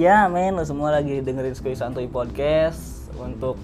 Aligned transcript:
Ya 0.00 0.24
men, 0.32 0.56
lo 0.56 0.64
semua 0.64 0.96
lagi 0.96 1.20
dengerin 1.20 1.52
Skuy 1.52 1.76
Santuy 1.76 2.08
Podcast 2.08 3.12
untuk 3.20 3.60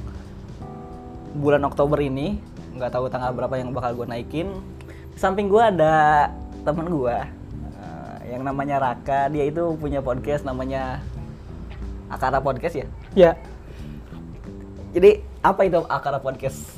bulan 1.33 1.65
Oktober 1.65 1.97
ini. 1.97 2.37
Nggak 2.77 2.93
tahu 2.93 3.09
tanggal 3.09 3.33
berapa 3.33 3.57
yang 3.57 3.73
bakal 3.73 3.97
gue 3.97 4.05
naikin. 4.05 4.53
Di 4.85 5.17
samping 5.17 5.49
gue 5.49 5.65
ada 5.65 6.29
teman 6.61 6.93
gue 6.93 7.17
eh, 7.81 8.37
yang 8.37 8.45
namanya 8.45 8.77
Raka. 8.77 9.33
Dia 9.33 9.49
itu 9.49 9.81
punya 9.81 10.05
podcast 10.05 10.45
namanya 10.45 11.01
Akara 12.13 12.37
Podcast 12.37 12.85
ya. 12.85 12.87
Ya, 13.17 13.33
Jadi 14.93 15.25
apa 15.41 15.65
itu 15.65 15.89
Akara 15.89 16.21
Podcast? 16.21 16.69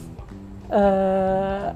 eh 0.71 1.67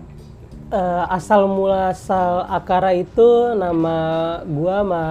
eh, 0.71 1.05
asal 1.11 1.51
muasal 1.51 2.47
Akara 2.47 2.95
itu 2.95 3.59
nama 3.59 4.39
gua 4.47 4.87
sama 4.87 5.05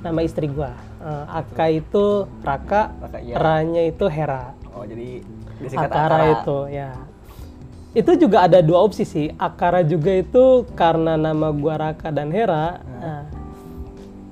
nama 0.00 0.20
istri 0.24 0.48
gua. 0.48 0.85
Eh, 1.06 1.24
Aka 1.30 1.66
itu 1.70 2.26
Raka, 2.42 2.90
Raka, 2.98 3.18
iya. 3.22 3.38
Ranya 3.38 3.82
itu 3.86 4.10
Hera. 4.10 4.58
Oh 4.74 4.82
jadi 4.82 5.22
disingkat 5.62 5.86
Akara, 5.94 6.42
itu 6.42 6.58
ya. 6.66 6.90
Itu 7.94 8.12
juga 8.18 8.50
ada 8.50 8.58
dua 8.58 8.82
opsi 8.82 9.06
sih. 9.06 9.30
Akara 9.38 9.86
juga 9.86 10.10
itu 10.10 10.66
karena 10.74 11.14
nama 11.14 11.54
gua 11.54 11.78
Raka 11.78 12.10
dan 12.10 12.34
Hera 12.34 12.82
nah, 12.82 13.22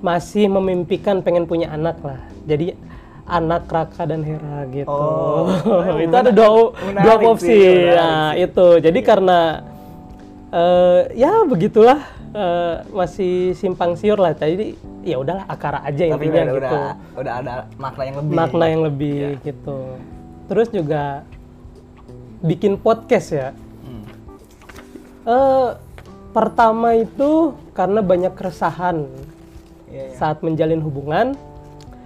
masih 0.02 0.50
memimpikan 0.50 1.22
pengen 1.22 1.46
punya 1.46 1.70
anak 1.70 2.02
lah. 2.02 2.18
Jadi 2.42 2.74
anak 3.22 3.70
Raka 3.70 4.02
dan 4.10 4.26
Hera 4.26 4.66
gitu. 4.74 4.90
Oh, 4.90 5.46
itu 6.02 6.10
ada 6.10 6.34
dua 6.34 6.74
dua 6.74 7.14
sih, 7.22 7.30
opsi. 7.30 7.54
menarik 7.54 7.94
Nah, 7.94 8.30
sih. 8.34 8.44
itu. 8.50 8.68
Jadi 8.82 8.98
karena 9.06 9.40
eh, 10.50 11.00
ya 11.14 11.46
begitulah 11.46 12.02
eh, 12.34 12.74
masih 12.90 13.34
simpang 13.54 13.94
siur 13.94 14.18
lah. 14.18 14.34
Jadi 14.34 14.74
ya 15.02 15.16
udahlah 15.16 15.46
Akara 15.46 15.80
aja 15.80 16.10
Tapi 16.10 16.18
intinya 16.20 16.42
udah, 16.44 16.52
gitu 16.52 16.76
udah, 16.76 16.90
udah 17.16 17.32
ada 17.38 17.52
makna 17.76 18.02
yang 18.04 18.16
lebih. 18.18 18.34
makna 18.34 18.64
yang 18.66 18.82
lebih 18.82 19.16
Iya. 19.16 19.44
gitu. 19.44 19.78
Terus 20.44 20.68
juga 20.68 21.02
bikin 22.40 22.76
podcast 22.76 23.28
ya. 23.30 23.48
Hmm. 23.80 24.04
Eh 25.24 25.68
pertama 26.30 26.92
itu 26.92 27.30
karena 27.70 28.02
banyak 28.02 28.34
keresahan 28.34 29.06
Iya, 29.86 30.10
iya. 30.10 30.16
saat 30.18 30.42
menjalin 30.42 30.82
hubungan, 30.82 31.38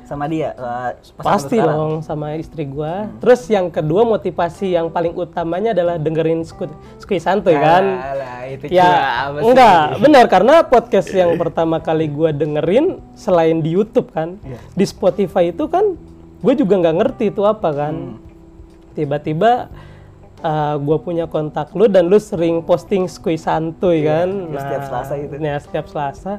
Sama 0.08 0.24
dia. 0.24 0.56
eh, 0.56 0.90
pasti 1.20 1.60
dong 1.60 2.00
sama 2.00 2.32
istri 2.34 2.64
gua. 2.64 3.12
Terus 3.20 3.44
yang 3.46 3.68
kedua 3.68 4.08
motivasi 4.08 4.72
yang 4.72 4.88
paling 4.88 5.12
utamanya 5.12 5.76
adalah 5.76 6.00
dengerin 6.00 6.40
Sku- 6.42 6.72
Skui 6.96 7.20
Santuy 7.20 7.52
kan. 7.52 7.84
Alah, 7.84 8.48
itu 8.48 8.72
Ya, 8.72 8.88
sih? 9.36 9.44
enggak, 9.44 10.00
benar 10.00 10.24
karena 10.26 10.64
podcast 10.64 11.12
yang 11.12 11.36
pertama 11.36 11.76
kali 11.76 12.08
gua 12.08 12.32
dengerin 12.32 13.04
selain 13.12 13.60
di 13.60 13.76
YouTube 13.76 14.08
kan, 14.08 14.40
Iya. 14.40 14.56
di 14.72 14.84
Spotify 14.84 15.52
itu 15.52 15.68
kan 15.68 15.92
gue 16.38 16.54
juga 16.54 16.78
nggak 16.78 16.96
ngerti 16.96 17.24
itu 17.28 17.42
apa 17.42 17.68
kan. 17.68 17.94
Hmm. 18.14 18.16
Tiba-tiba 18.94 19.68
uh, 20.40 20.74
gue 20.76 20.98
punya 20.98 21.26
kontak 21.26 21.74
lu 21.74 21.86
dan 21.86 22.06
lu 22.06 22.16
sering 22.16 22.62
posting 22.62 23.06
skui 23.06 23.34
santuy 23.34 24.02
kan. 24.02 24.28
ya 24.48 24.58
setiap 24.58 24.82
Selasa 24.86 25.12
gitu. 25.18 25.34
Ya 25.36 25.56
setiap 25.58 25.86
Selasa. 25.86 26.32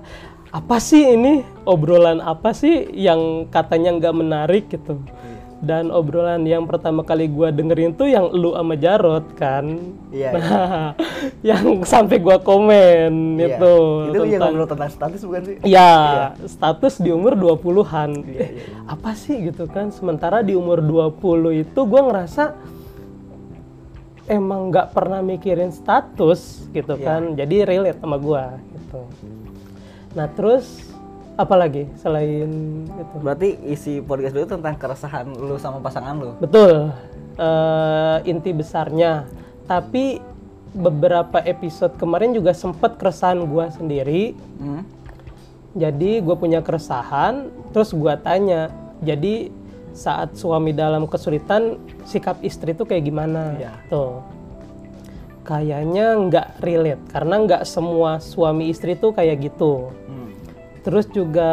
Apa 0.49 0.81
sih 0.81 1.13
ini 1.13 1.45
obrolan 1.61 2.17
apa 2.19 2.51
sih 2.51 2.89
yang 2.89 3.45
katanya 3.47 3.93
nggak 3.95 4.15
menarik 4.15 4.65
gitu? 4.67 4.97
Iya. 4.97 5.37
Dan 5.59 5.91
obrolan 5.91 6.41
yang 6.41 6.65
pertama 6.65 7.03
kali 7.03 7.27
gua 7.27 7.51
dengerin 7.51 7.91
tuh 7.91 8.07
yang 8.07 8.31
lu 8.31 8.55
sama 8.55 8.73
Jarot 8.73 9.27
kan. 9.35 9.77
Iya, 10.09 10.29
Nah, 10.33 10.95
yang 11.53 11.83
sampai 11.83 12.17
gua 12.17 12.39
komen 12.39 13.37
Iya. 13.37 13.59
itu 13.59 13.73
Itu 14.09 14.23
yang 14.25 14.41
tentang 14.41 14.51
ngobrol 14.55 14.69
tentang 14.71 14.89
status 14.89 15.21
bukan 15.21 15.41
sih? 15.45 15.55
Ya, 15.61 15.91
status 16.47 16.93
di 16.97 17.11
umur 17.11 17.37
20-an. 17.37 18.09
Iya, 18.25 18.39
Eh, 18.41 18.49
apa 18.87 19.13
sih 19.13 19.35
gitu 19.45 19.69
kan? 19.69 19.93
Sementara 19.93 20.41
di 20.41 20.57
umur 20.57 20.81
20 20.81 21.53
itu 21.53 21.79
gua 21.85 22.09
ngerasa 22.09 22.57
emang 24.25 24.69
nggak 24.69 24.93
pernah 24.93 25.21
mikirin 25.21 25.69
status 25.69 26.65
gitu 26.71 26.95
Iya. 26.95 27.05
kan. 27.05 27.21
Jadi 27.35 27.55
relate 27.67 27.99
sama 27.99 28.17
gua 28.17 28.57
gitu. 28.71 28.99
Nah, 30.19 30.27
terus 30.35 30.83
apa 31.39 31.55
lagi 31.55 31.87
selain 31.95 32.51
itu? 32.83 33.15
Berarti 33.23 33.55
isi 33.71 34.03
podcast 34.03 34.35
lu 34.35 34.43
itu 34.43 34.51
tentang 34.51 34.75
keresahan 34.75 35.31
lu 35.31 35.55
sama 35.55 35.79
pasangan 35.79 36.19
lu. 36.19 36.35
Betul. 36.43 36.91
eh, 37.39 38.17
inti 38.27 38.51
besarnya. 38.51 39.23
Tapi 39.63 40.19
beberapa 40.75 41.39
episode 41.47 41.95
kemarin 41.95 42.35
juga 42.35 42.51
sempet 42.51 42.99
keresahan 42.99 43.47
gua 43.47 43.71
sendiri. 43.71 44.35
Hmm. 44.59 44.83
Jadi 45.79 46.19
gue 46.19 46.35
punya 46.35 46.65
keresahan, 46.65 47.47
terus 47.71 47.93
gue 47.93 48.13
tanya, 48.25 48.73
jadi 49.05 49.53
saat 49.93 50.33
suami 50.33 50.73
dalam 50.73 51.05
kesulitan, 51.05 51.77
sikap 52.09 52.41
istri 52.41 52.73
tuh 52.73 52.89
kayak 52.89 53.05
gimana? 53.05 53.53
Iya. 53.53 53.73
Tuh. 53.85 54.17
Kayaknya 55.49 56.05
nggak 56.29 56.47
relate, 56.61 57.03
karena 57.09 57.35
nggak 57.41 57.63
semua 57.65 58.21
suami 58.21 58.69
istri 58.69 58.93
tuh 58.93 59.17
kayak 59.17 59.49
gitu. 59.49 59.89
Hmm. 60.05 60.29
Terus 60.85 61.09
juga 61.09 61.51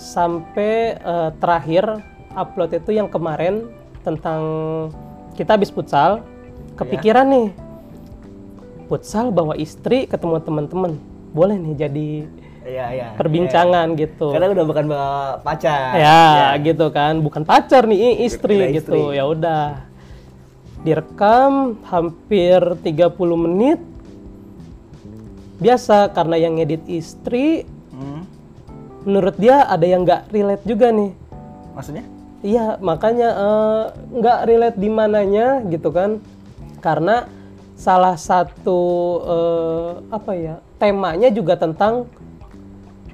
sampai 0.00 0.96
eh, 0.96 1.30
terakhir 1.36 2.00
upload 2.32 2.72
itu 2.72 2.96
yang 2.96 3.12
kemarin 3.12 3.68
tentang 4.00 4.40
kita 5.36 5.60
habis 5.60 5.68
futsal, 5.68 6.24
kepikiran 6.80 7.28
nih, 7.28 7.48
futsal 8.88 9.28
bawa 9.28 9.60
istri 9.60 10.08
ketemu 10.08 10.40
teman-teman, 10.40 10.96
boleh 11.36 11.60
nih 11.60 11.74
jadi 11.76 12.10
Iya, 12.68 12.86
iya. 12.92 13.06
perbincangan 13.16 13.96
gitu. 13.96 14.28
Karena 14.28 14.52
udah 14.52 14.64
bukan 14.68 14.84
bawa 14.92 15.40
pacar. 15.40 15.96
Ya, 15.96 16.52
gitu 16.60 16.92
kan, 16.92 17.24
bukan 17.24 17.42
pacar 17.48 17.88
nih, 17.88 18.28
istri 18.28 18.60
Udah 18.60 18.68
gitu. 18.76 18.92
istri. 18.92 19.16
Ya 19.16 19.24
udah. 19.24 19.87
Direkam 20.88 21.76
hampir 21.84 22.64
30 22.80 23.36
menit. 23.36 23.76
Biasa 25.60 26.08
karena 26.16 26.40
yang 26.40 26.56
ngedit 26.56 26.80
istri, 26.88 27.68
Hmm. 27.92 28.24
menurut 29.04 29.36
dia 29.36 29.68
ada 29.68 29.84
yang 29.84 30.08
nggak 30.08 30.32
relate 30.32 30.64
juga 30.64 30.88
nih. 30.88 31.12
Maksudnya? 31.76 32.04
Iya, 32.40 32.80
makanya 32.80 33.28
eh, 33.36 33.84
nggak 34.16 34.38
relate 34.48 34.78
di 34.80 34.88
mananya 34.88 35.60
gitu 35.68 35.92
kan. 35.92 36.24
Karena 36.80 37.28
salah 37.76 38.16
satu 38.16 38.80
eh, 39.28 39.90
apa 40.08 40.32
ya, 40.32 40.56
temanya 40.80 41.28
juga 41.28 41.60
tentang 41.60 42.08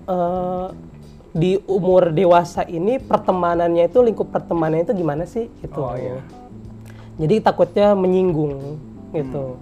eh, 0.07 0.69
di 1.35 1.59
umur 1.67 2.15
dewasa 2.15 2.63
ini 2.71 3.03
pertemanannya 3.03 3.91
itu 3.91 3.99
lingkup 3.99 4.31
pertemanannya 4.31 4.87
itu 4.87 4.95
gimana 4.95 5.27
sih 5.27 5.51
gitu. 5.59 5.83
Oh, 5.83 5.99
iya. 5.99 6.23
Jadi 7.15 7.39
takutnya 7.39 7.95
menyinggung 7.95 8.79
gitu. 9.15 9.59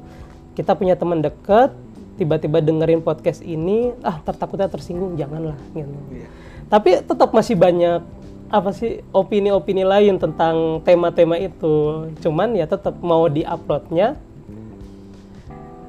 Kita 0.56 0.72
punya 0.76 0.96
teman 0.96 1.20
deket, 1.20 1.72
tiba-tiba 2.16 2.64
dengerin 2.64 3.04
podcast 3.04 3.44
ini, 3.44 3.92
ah 4.00 4.20
ter- 4.24 4.36
takutnya 4.36 4.68
tersinggung, 4.68 5.16
janganlah 5.16 5.56
gitu. 5.76 5.98
Iya. 6.12 6.28
Tapi 6.72 6.90
tetap 7.04 7.30
masih 7.36 7.56
banyak 7.56 8.00
apa 8.52 8.70
sih 8.76 9.00
opini-opini 9.12 9.84
lain 9.84 10.20
tentang 10.20 10.80
tema-tema 10.84 11.36
itu. 11.40 12.08
Cuman 12.20 12.56
ya 12.56 12.68
tetap 12.68 12.96
mau 13.00 13.28
di-uploadnya 13.28 14.16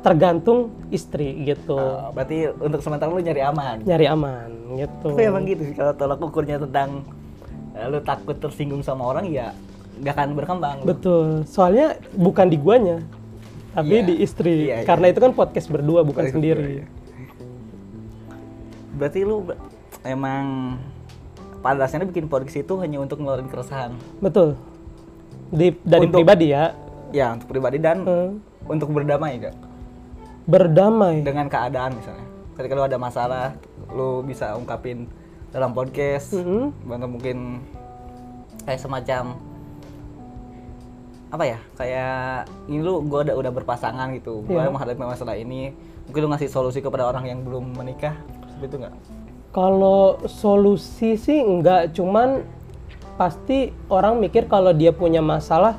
tergantung 0.03 0.67
istri 0.91 1.47
gitu. 1.47 1.79
Oh, 1.79 2.11
berarti 2.11 2.51
untuk 2.59 2.83
sementara 2.83 3.07
lu 3.07 3.23
nyari 3.23 3.39
aman. 3.39 3.77
Nyari 3.87 4.05
aman 4.11 4.49
gitu. 4.75 5.15
Tapi 5.15 5.23
emang 5.23 5.43
gitu 5.47 5.63
sih 5.63 5.75
kalau 5.79 5.95
tolak 5.95 6.19
ukurnya 6.19 6.59
tentang 6.59 7.07
eh, 7.75 7.87
lu 7.87 8.03
takut 8.03 8.35
tersinggung 8.35 8.83
sama 8.83 9.07
orang 9.07 9.31
ya 9.31 9.55
nggak 9.99 10.13
akan 10.13 10.29
berkembang. 10.33 10.77
Betul. 10.81 11.45
Soalnya 11.45 11.95
bukan 12.11 12.47
di 12.47 12.57
guanya, 12.57 12.97
tapi 13.71 13.99
Iya. 13.99 14.07
di 14.07 14.15
istri. 14.19 14.55
Iya, 14.67 14.81
iya. 14.81 14.85
Karena 14.85 15.09
itu 15.09 15.19
kan 15.19 15.31
podcast 15.31 15.67
berdua 15.67 16.01
bukan 16.01 16.23
Podcast 16.23 16.33
sendiri. 16.33 16.81
berdua, 16.81 17.01
Berarti 18.93 19.19
lu 19.21 19.41
emang 20.03 20.77
pada 21.59 21.81
dasarnya 21.81 22.05
bikin 22.05 22.27
podcast 22.27 22.59
itu 22.59 22.73
hanya 22.77 22.99
untuk 22.99 23.17
ngeluarin 23.17 23.47
keresahan. 23.47 23.95
Betul. 24.19 24.53
Di, 25.49 25.73
dari 25.81 26.05
Untuk- 26.05 26.19
pribadi 26.19 26.47
ya. 26.49 26.73
Ya, 27.09 27.29
untuk 27.31 27.47
pribadi 27.47 27.77
dan 27.77 28.01
Hmm. 28.01 28.41
untuk 28.65 28.89
berdamai 28.89 29.37
kak 29.39 29.53
Berdamai. 30.43 31.21
dengan 31.21 31.45
keadaan 31.45 31.93
misalnya. 31.93 32.25
Ketika 32.53 32.73
lu 32.73 32.83
ada 32.83 32.97
masalah, 32.97 33.53
lu 33.89 34.21
bisa 34.21 34.53
ungkapin 34.53 35.05
dalam 35.49 35.71
podcast. 35.71 36.33
Mhm. 36.33 36.73
Atau 36.85 37.07
mungkin 37.07 37.37
kayak 38.65 38.81
semacam 38.81 39.37
apa 41.33 41.43
ya 41.43 41.57
kayak 41.73 42.45
ini 42.69 42.77
lu 42.77 43.01
gua 43.01 43.25
udah 43.25 43.35
udah 43.35 43.51
berpasangan 43.51 44.13
gitu 44.13 44.45
gua 44.45 44.63
Iya. 44.63 44.69
menghadapi 44.69 45.01
masalah 45.01 45.33
ini 45.33 45.73
mungkin 46.05 46.19
lu 46.19 46.29
ngasih 46.29 46.45
solusi 46.47 46.77
kepada 46.77 47.03
orang 47.03 47.25
yang 47.25 47.41
belum 47.41 47.73
menikah 47.73 48.13
seperti 48.47 48.67
itu 48.67 48.77
nggak 48.79 48.95
Kalau 49.49 50.17
solusi 50.25 51.13
sih 51.13 51.37
enggak, 51.37 51.93
cuman 51.93 52.41
pasti 53.13 53.69
orang 53.85 54.17
mikir 54.17 54.45
kalau 54.45 54.73
dia 54.73 54.89
punya 54.89 55.21
masalah, 55.21 55.77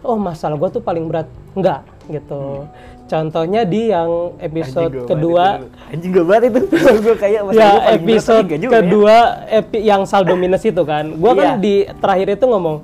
oh 0.00 0.20
masalah 0.20 0.60
gue 0.60 0.68
tuh 0.70 0.84
paling 0.84 1.08
berat. 1.08 1.24
Enggak. 1.52 1.88
gitu. 2.04 2.68
Contohnya 3.04 3.64
di 3.64 3.88
yang 3.88 4.36
episode 4.36 4.92
Anjing 4.92 5.08
kedua. 5.08 5.44
Anjing 5.88 6.12
gue 6.12 6.20
banget 6.22 6.44
itu. 6.52 6.60
gue 7.08 7.16
kayak 7.16 7.32
ya 7.32 7.42
berat, 7.48 7.80
episode 7.96 8.44
nggak 8.44 8.60
juga 8.60 8.72
ya. 8.72 8.76
kedua 8.84 9.16
epi 9.48 9.78
yang 9.80 10.02
saldo 10.04 10.36
minus 10.36 10.60
itu 10.60 10.84
kan 10.84 11.16
gua 11.16 11.32
kan 11.32 11.56
Iya. 11.56 11.56
di 11.56 11.74
terakhir 11.96 12.28
itu 12.30 12.44
ngomong 12.44 12.76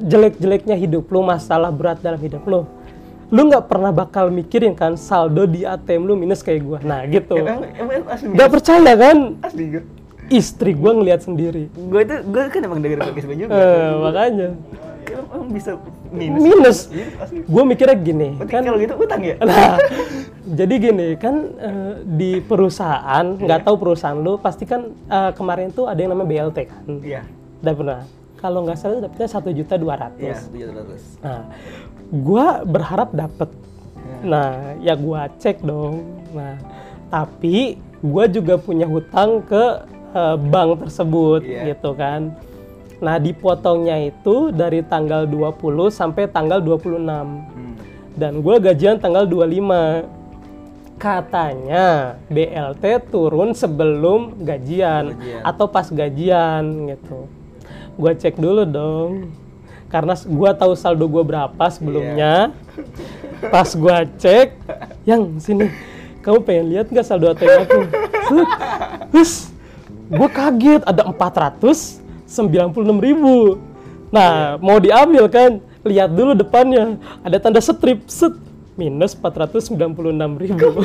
sejelek-jeleknya 0.00 0.74
hidup 0.74 1.04
lu 1.06 1.20
masalah 1.20 1.68
berat 1.68 2.00
dalam 2.00 2.16
hidup 2.16 2.40
lu 2.42 2.64
lu 3.28 3.46
nggak 3.46 3.64
pernah 3.64 3.92
bakal 3.92 4.26
mikirin 4.26 4.72
kan 4.72 4.96
saldo 4.96 5.44
di 5.44 5.62
ATM 5.62 6.02
lu 6.02 6.14
minus 6.14 6.40
kayak 6.40 6.60
gua 6.60 6.78
nah 6.80 7.04
gitu 7.04 7.36
Emang, 7.36 7.62
emang 7.70 8.02
asli 8.08 8.26
nggak 8.28 8.48
percaya 8.50 8.92
kan 8.96 9.16
asli 9.40 9.64
gue. 9.70 9.82
istri 10.28 10.72
gua 10.72 10.92
ngelihat 10.92 11.20
sendiri 11.22 11.68
Gue 11.70 12.00
itu 12.00 12.16
gue 12.24 12.42
kan 12.48 12.60
emang 12.60 12.78
dengerin 12.78 13.02
podcast 13.04 13.28
juga. 13.30 13.52
eh, 13.52 13.90
makanya 13.96 14.48
Emang, 15.02 15.46
bisa 15.48 15.74
minus. 16.08 16.38
minus 16.40 16.78
asli. 17.20 17.42
gue 17.44 17.62
mikirnya 17.64 17.96
gini 17.96 18.28
Berarti 18.36 18.50
kan 18.50 18.62
kalau 18.62 18.78
gitu 18.78 18.94
utang 18.96 19.20
ya? 19.20 19.34
Nah, 19.40 19.74
jadi 20.48 20.74
gini 20.80 21.08
kan 21.14 21.34
eh, 21.52 21.92
di 22.04 22.30
perusahaan 22.40 23.26
nggak 23.36 23.60
tahu 23.60 23.74
perusahaan 23.76 24.14
lu 24.16 24.38
pasti 24.38 24.64
kan 24.64 24.86
eh, 24.88 25.30
kemarin 25.32 25.70
tuh 25.70 25.86
ada 25.86 25.98
yang 25.98 26.10
namanya 26.10 26.26
BLT 26.46 26.58
kan. 26.64 26.82
Iya. 27.00 27.22
Udah 27.60 27.74
pernah. 27.76 28.00
Kalau 28.40 28.64
nggak 28.64 28.74
salah 28.74 28.98
dapetnya 29.00 29.28
satu 29.28 29.48
juta 29.50 29.76
dua 29.76 29.94
Iya, 29.94 30.02
ratus. 30.02 30.38
ratus. 30.50 31.02
Nah, 31.20 31.42
gua 32.10 32.46
berharap 32.62 33.12
dapet. 33.12 33.52
Iya. 33.94 34.16
Nah, 34.24 34.50
ya 34.80 34.94
gua 34.96 35.28
cek 35.30 35.60
dong. 35.60 36.00
Nah, 36.30 36.56
tapi 37.06 37.76
gua 38.00 38.24
juga 38.26 38.56
punya 38.56 38.84
hutang 38.84 39.44
ke 39.44 39.64
eh, 40.10 40.36
bank 40.42 40.82
tersebut 40.82 41.40
Iya. 41.40 41.70
gitu 41.70 41.92
kan. 41.92 42.34
Nah, 42.98 43.16
dipotongnya 43.16 43.96
itu 44.02 44.50
dari 44.50 44.82
tanggal 44.82 45.22
20 45.22 45.56
sampai 45.88 46.26
tanggal 46.26 46.58
26 46.58 47.28
Hmm. 47.46 47.76
dan 48.12 48.40
gue 48.40 48.56
gajian 48.60 48.96
tanggal 48.96 49.24
25 49.24 50.04
katanya 50.98 51.86
BLT 52.26 52.84
turun 53.08 53.54
sebelum 53.54 54.36
gajian 54.38 55.14
Gajian. 55.14 55.40
atau 55.40 55.64
pas 55.64 55.88
gajian 55.88 56.60
gitu 56.90 57.24
gue 57.96 58.12
cek 58.14 58.36
dulu 58.38 58.62
dong. 58.68 59.32
Karena 59.90 60.14
gue 60.14 60.50
tahu 60.54 60.72
saldo 60.78 61.10
gue 61.10 61.24
berapa 61.26 61.64
sebelumnya. 61.66 62.54
Pas 63.50 63.66
gue 63.66 63.96
cek 64.22 64.54
yang 65.02 65.38
sini. 65.42 65.66
Kamu 66.20 66.44
pengen 66.44 66.66
lihat 66.70 66.92
nggak 66.92 67.06
saldo 67.06 67.32
ATM 67.32 67.64
aku? 67.64 67.80
Hus, 69.16 69.50
gue 70.06 70.28
kaget. 70.30 70.84
Ada 70.84 71.08
496 71.10 71.98
ribu. 73.00 73.58
Nah 74.12 74.60
mau 74.60 74.76
diambil 74.78 75.26
kan? 75.26 75.58
Lihat 75.80 76.12
dulu 76.12 76.36
depannya. 76.36 77.00
Ada 77.24 77.40
tanda 77.40 77.58
strip 77.58 78.04
set 78.06 78.36
minus 78.78 79.14
496 79.18 79.78
ribu. 80.38 80.68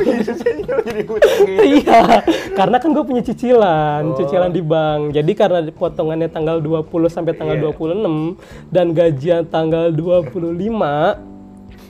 Iya 1.46 2.24
karena 2.56 2.76
kan 2.80 2.90
gue 2.92 3.04
punya 3.04 3.22
cicilan 3.22 4.16
cicilan 4.16 4.50
di 4.50 4.62
bank. 4.64 5.14
Jadi 5.14 5.32
karena 5.36 5.60
potongannya 5.70 6.30
tanggal 6.30 6.58
20 6.58 6.86
sampai 7.12 7.32
tanggal 7.36 7.56
Iya. 7.56 7.72
26 7.72 8.72
dan 8.72 8.86
gajian 8.96 9.42
tanggal 9.46 9.92
25 9.92 11.36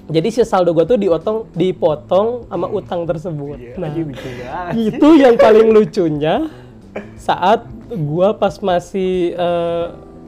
jadi 0.06 0.28
si 0.30 0.42
saldo 0.46 0.70
gue 0.70 0.86
tuh 0.86 0.98
diotong 0.98 1.50
dipotong 1.50 2.46
sama 2.46 2.66
utang 2.70 3.02
tersebut. 3.02 3.58
Iya, 3.58 3.74
nah 3.74 3.90
banget. 3.90 4.70
itu 4.78 5.08
yang 5.18 5.34
paling 5.34 5.66
lucunya 5.74 6.46
saat 7.18 7.66
gua 7.90 8.32
pas 8.34 8.56
masih 8.62 9.34
eh, 9.34 9.86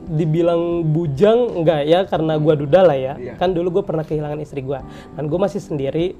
dibilang 0.09 0.89
bujang 0.89 1.61
enggak 1.61 1.83
ya 1.85 2.01
karena 2.09 2.41
gua 2.41 2.55
duda 2.57 2.81
lah 2.81 2.97
ya. 2.97 3.15
Iya. 3.21 3.35
kan 3.37 3.53
dulu 3.53 3.81
gue 3.81 3.85
pernah 3.85 4.05
kehilangan 4.05 4.41
istri 4.41 4.65
gua. 4.65 4.81
Dan 5.15 5.29
gue 5.29 5.39
masih 5.39 5.61
sendiri. 5.61 6.17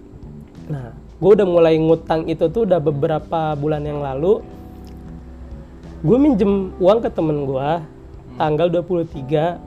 Nah 0.69 0.93
gue 1.19 1.31
udah 1.35 1.49
mulai 1.49 1.75
ngutang 1.81 2.29
itu 2.29 2.47
tuh 2.53 2.69
udah 2.69 2.79
beberapa 2.79 3.57
bulan 3.57 3.83
yang 3.83 4.05
lalu. 4.05 4.45
Gue 6.05 6.19
minjem 6.21 6.71
uang 6.79 6.99
ke 7.03 7.11
temen 7.11 7.49
gua 7.49 7.83
tanggal 8.39 8.71
23 8.71 9.59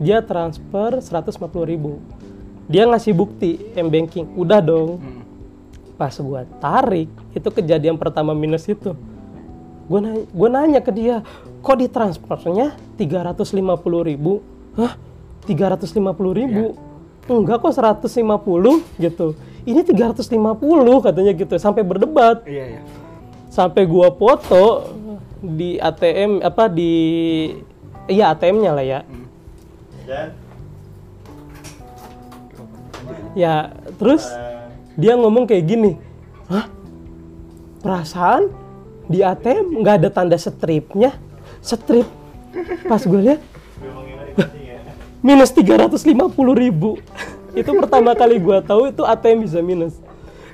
dia 0.00 0.18
transfer 0.22 1.02
150 1.02 1.36
ribu. 1.66 1.98
Dia 2.70 2.86
ngasih 2.86 3.12
bukti 3.12 3.58
m 3.74 3.90
banking. 3.90 4.30
Udah 4.38 4.62
dong. 4.62 5.02
Hmm. 5.02 5.14
pas 5.96 6.12
gua 6.20 6.44
tarik 6.60 7.08
itu 7.32 7.48
kejadian 7.48 7.96
pertama 7.96 8.36
minus 8.36 8.68
itu 8.68 8.92
gue 9.86 10.00
nanya, 10.02 10.24
gua 10.34 10.48
nanya 10.50 10.80
ke 10.82 10.90
dia 10.90 11.22
kok 11.62 11.76
di 11.78 11.86
transfernya 11.86 12.74
350 12.98 13.62
ribu? 14.02 14.42
Hah? 14.74 14.98
350 15.46 16.38
ribu? 16.42 16.74
Enggak 17.26 17.62
kok 17.62 17.74
150 17.74 19.02
gitu. 19.02 19.38
Ini 19.66 19.82
350 19.82 21.06
katanya 21.06 21.32
gitu 21.34 21.54
sampai 21.58 21.82
berdebat. 21.82 22.42
Iya, 22.46 22.78
iya. 22.78 22.82
sampai 23.50 23.88
gua 23.88 24.12
foto 24.12 24.92
di 25.40 25.80
ATM 25.80 26.44
apa 26.44 26.68
di 26.68 26.92
iya 28.10 28.34
ATM-nya 28.34 28.70
lah 28.74 28.84
ya. 28.84 29.00
Ya 33.36 33.54
terus 33.98 34.26
dia 34.98 35.14
ngomong 35.14 35.46
kayak 35.46 35.64
gini 35.66 35.92
hah? 36.50 36.66
Perasaan 37.82 38.65
di 39.06 39.22
ATM 39.22 39.82
nggak 39.82 39.94
ada 40.02 40.08
tanda 40.10 40.36
stripnya 40.36 41.14
strip 41.62 42.06
pas 42.86 43.02
gue 43.02 43.20
lihat 43.22 43.40
"Hah, 44.38 44.48
minus 45.20 45.50
350 45.50 46.54
ribu. 46.54 46.98
Itu 47.56 47.72
pertama 47.74 48.12
kali 48.12 48.36
gue 48.38 48.58
tahu 48.62 48.92
itu 48.92 49.02
ATM 49.02 49.38
bisa 49.42 49.58
minus. 49.64 49.96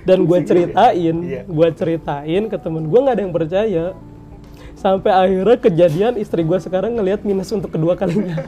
Dan 0.03 0.27
gue 0.27 0.39
ceritain 0.43 1.15
Iya. 1.23 1.43
gue 1.47 1.69
ceritain 1.79 2.43
ke 2.51 2.57
temen 2.59 2.89
gue 2.89 2.99
nggak 2.99 3.15
ada 3.15 3.23
yang 3.23 3.35
percaya. 3.35 3.85
Sampai 4.75 5.15
akhirnya 5.15 5.59
kejadian 5.63 6.15
istri 6.19 6.43
gue 6.43 6.59
sekarang 6.59 6.99
ngelihat 6.99 7.23
minus 7.23 7.55
untuk 7.55 7.71
kedua 7.71 7.95
kalinya. 7.95 8.35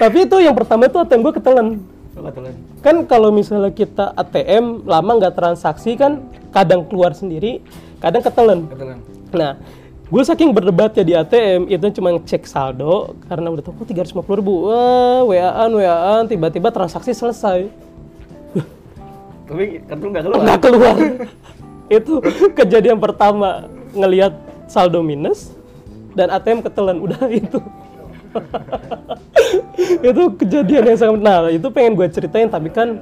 Tapi 0.00 0.18
itu 0.28 0.36
yang 0.40 0.52
pertama 0.52 0.84
itu 0.84 0.96
ATM 1.00 1.20
gue 1.24 1.32
ketelan 1.32 1.68
Kan 2.80 2.96
kalau 3.04 3.28
misalnya 3.34 3.72
kita 3.74 4.14
ATM 4.16 4.88
lama 4.88 5.10
nggak 5.20 5.34
transaksi 5.36 5.98
kan 5.98 6.24
kadang 6.54 6.86
keluar 6.88 7.12
sendiri 7.12 7.60
kadang 7.98 8.22
ketelan. 8.22 8.60
Kebetulan. 8.68 8.98
nah 9.34 9.52
gue 10.04 10.22
saking 10.22 10.54
berdebatnya 10.54 11.02
di 11.02 11.14
ATM 11.16 11.66
itu 11.66 11.84
cuma 11.98 12.14
cek 12.22 12.46
saldo 12.46 13.18
karena 13.26 13.50
udah 13.50 13.62
tahu 13.64 13.84
tiga 13.88 14.06
ratus 14.06 14.14
ribu. 14.14 14.70
Wah 14.70 15.26
waan 15.26 15.72
waan 15.74 16.22
tiba-tiba 16.30 16.70
transaksi 16.70 17.10
selesai. 17.10 17.68
Tapi 19.44 19.84
kartu 19.84 20.06
nggak 20.08 20.24
keluar. 20.24 20.40
nggak 20.40 20.60
keluar. 20.60 20.96
Itu 21.92 22.12
kejadian 22.56 22.96
pertama 22.96 23.68
ngelihat 23.92 24.32
saldo 24.70 25.04
minus 25.04 25.52
dan 26.16 26.32
ATM 26.32 26.64
ketelan. 26.64 26.96
Udah 27.02 27.28
itu 27.28 27.60
itu 30.10 30.22
kejadian 30.40 30.82
yang 30.92 30.98
sangat 30.98 31.20
nah 31.22 31.46
itu 31.48 31.68
pengen 31.70 31.92
gue 31.94 32.08
ceritain 32.10 32.48
tapi 32.50 32.68
kan 32.70 33.00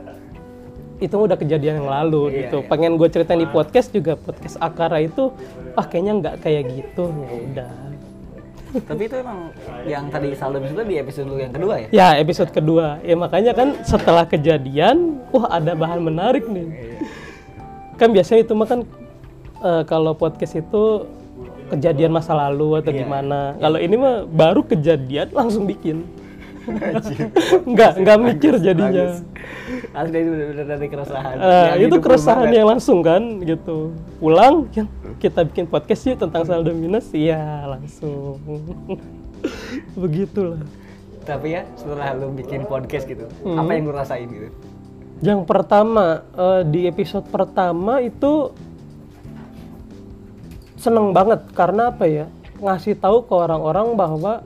itu 1.03 1.19
udah 1.19 1.35
kejadian 1.35 1.83
yang 1.83 1.91
lalu 1.91 2.31
Iya, 2.31 2.39
gitu. 2.47 2.59
iya. 2.62 2.69
pengen 2.71 2.95
gue 2.95 3.09
ceritain 3.11 3.43
di 3.43 3.51
podcast 3.51 3.91
juga 3.91 4.15
podcast 4.15 4.55
Akara 4.62 5.03
itu 5.03 5.35
ah 5.75 5.83
kayaknya 5.83 6.12
nggak 6.23 6.35
kayak 6.47 6.62
gitu. 6.71 7.11
Ya 7.11 7.35
udah. 7.43 7.71
Tapi 8.73 9.03
itu 9.05 9.15
emang 9.21 9.53
yang 9.85 10.09
tadi 10.09 10.33
saldo 10.33 10.62
itu 10.62 10.79
di 10.87 10.97
episode 10.97 11.29
lu 11.29 11.37
yang 11.37 11.53
kedua 11.53 11.75
ya? 11.77 11.89
ya 11.93 12.09
episode 12.23 12.55
kedua. 12.55 13.03
Ya 13.03 13.19
makanya 13.19 13.53
kan 13.53 13.83
setelah 13.83 14.25
kejadian 14.25 15.21
wah 15.35 15.51
ada 15.51 15.75
bahan 15.75 16.01
menarik 16.07 16.47
nih. 16.47 16.71
Kan 17.99 18.15
biasanya 18.15 18.47
itu 18.47 18.55
mah 18.55 18.69
kan 18.71 18.81
eh, 19.61 19.83
kalau 19.91 20.15
podcast 20.15 20.55
itu 20.57 21.05
kejadian 21.73 22.12
masa 22.12 22.33
lalu 22.33 22.79
atau 22.79 22.93
Iya. 22.93 23.00
gimana 23.02 23.38
kalau 23.57 23.79
ini 23.79 23.97
mah 23.97 24.17
baru 24.25 24.61
kejadian 24.62 25.33
langsung 25.33 25.64
bikin 25.64 26.05
nggak 27.73 27.93
nggak 27.99 28.19
mikir 28.23 28.55
jadinya. 28.57 29.19
Asli 29.93 30.14
itu 30.17 30.31
benar-benar 30.31 30.67
dari 30.71 30.87
keresahan. 30.87 31.35
Yang 31.75 31.81
itu 31.83 31.97
keresahan 31.99 32.49
yang 32.49 32.69
langsung 32.69 32.99
kan 33.02 33.23
gitu 33.43 33.91
pulang 34.17 34.71
yang 34.71 34.87
kita 35.19 35.43
bikin 35.43 35.67
podcast 35.67 36.07
yuk 36.07 36.23
tentang 36.23 36.47
saldo 36.47 36.71
minus 36.71 37.11
iya 37.11 37.67
langsung 37.67 38.38
begitulah? 39.99 40.62
Tapi 41.23 41.47
ya 41.50 41.62
setelah 41.75 42.14
lu 42.14 42.31
bikin 42.31 42.62
podcast 42.62 43.07
gitu, 43.07 43.26
Hmm. 43.43 43.59
apa 43.59 43.71
yang 43.73 43.83
lu 43.87 43.95
rasain 43.95 44.26
gitu? 44.26 44.49
Yang 45.19 45.41
pertama 45.47 46.07
eh, 46.33 46.62
di 46.64 46.87
episode 46.87 47.26
pertama 47.26 47.99
itu 47.99 48.50
seneng 50.83 51.15
banget. 51.15 51.47
Karena 51.55 51.95
apa 51.95 52.05
ya? 52.11 52.27
Ngasih 52.59 52.99
tahu 52.99 53.23
ke 53.31 53.35
orang-orang 53.39 53.95
bahwa 53.95 54.43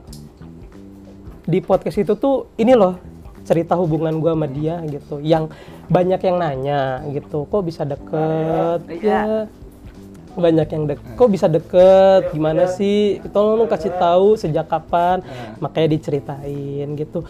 di 1.49 1.57
podcast 1.63 1.97
itu 1.97 2.13
tuh 2.13 2.51
ini 2.61 2.77
loh 2.77 2.99
cerita 3.47 3.73
hubungan 3.79 4.21
gua 4.21 4.37
sama 4.37 4.45
dia 4.45 4.77
gitu. 4.85 5.17
Yang 5.23 5.49
banyak 5.89 6.21
yang 6.21 6.37
nanya 6.37 6.81
gitu 7.09 7.49
kok 7.49 7.63
bisa 7.65 7.81
deket? 7.87 8.79
Iya. 8.85 9.01
ya. 9.01 9.23
Banyak 10.37 10.67
yang 10.69 10.83
dek 10.85 11.01
kok 11.17 11.29
bisa 11.33 11.49
deket? 11.49 12.29
Gimana 12.29 12.69
sih? 12.69 13.17
Tolong 13.33 13.65
kasih 13.65 13.89
tahu 13.97 14.37
sejak 14.37 14.69
kapan. 14.69 15.25
Makanya 15.57 15.97
diceritain 15.97 16.87
gitu. 16.93 17.25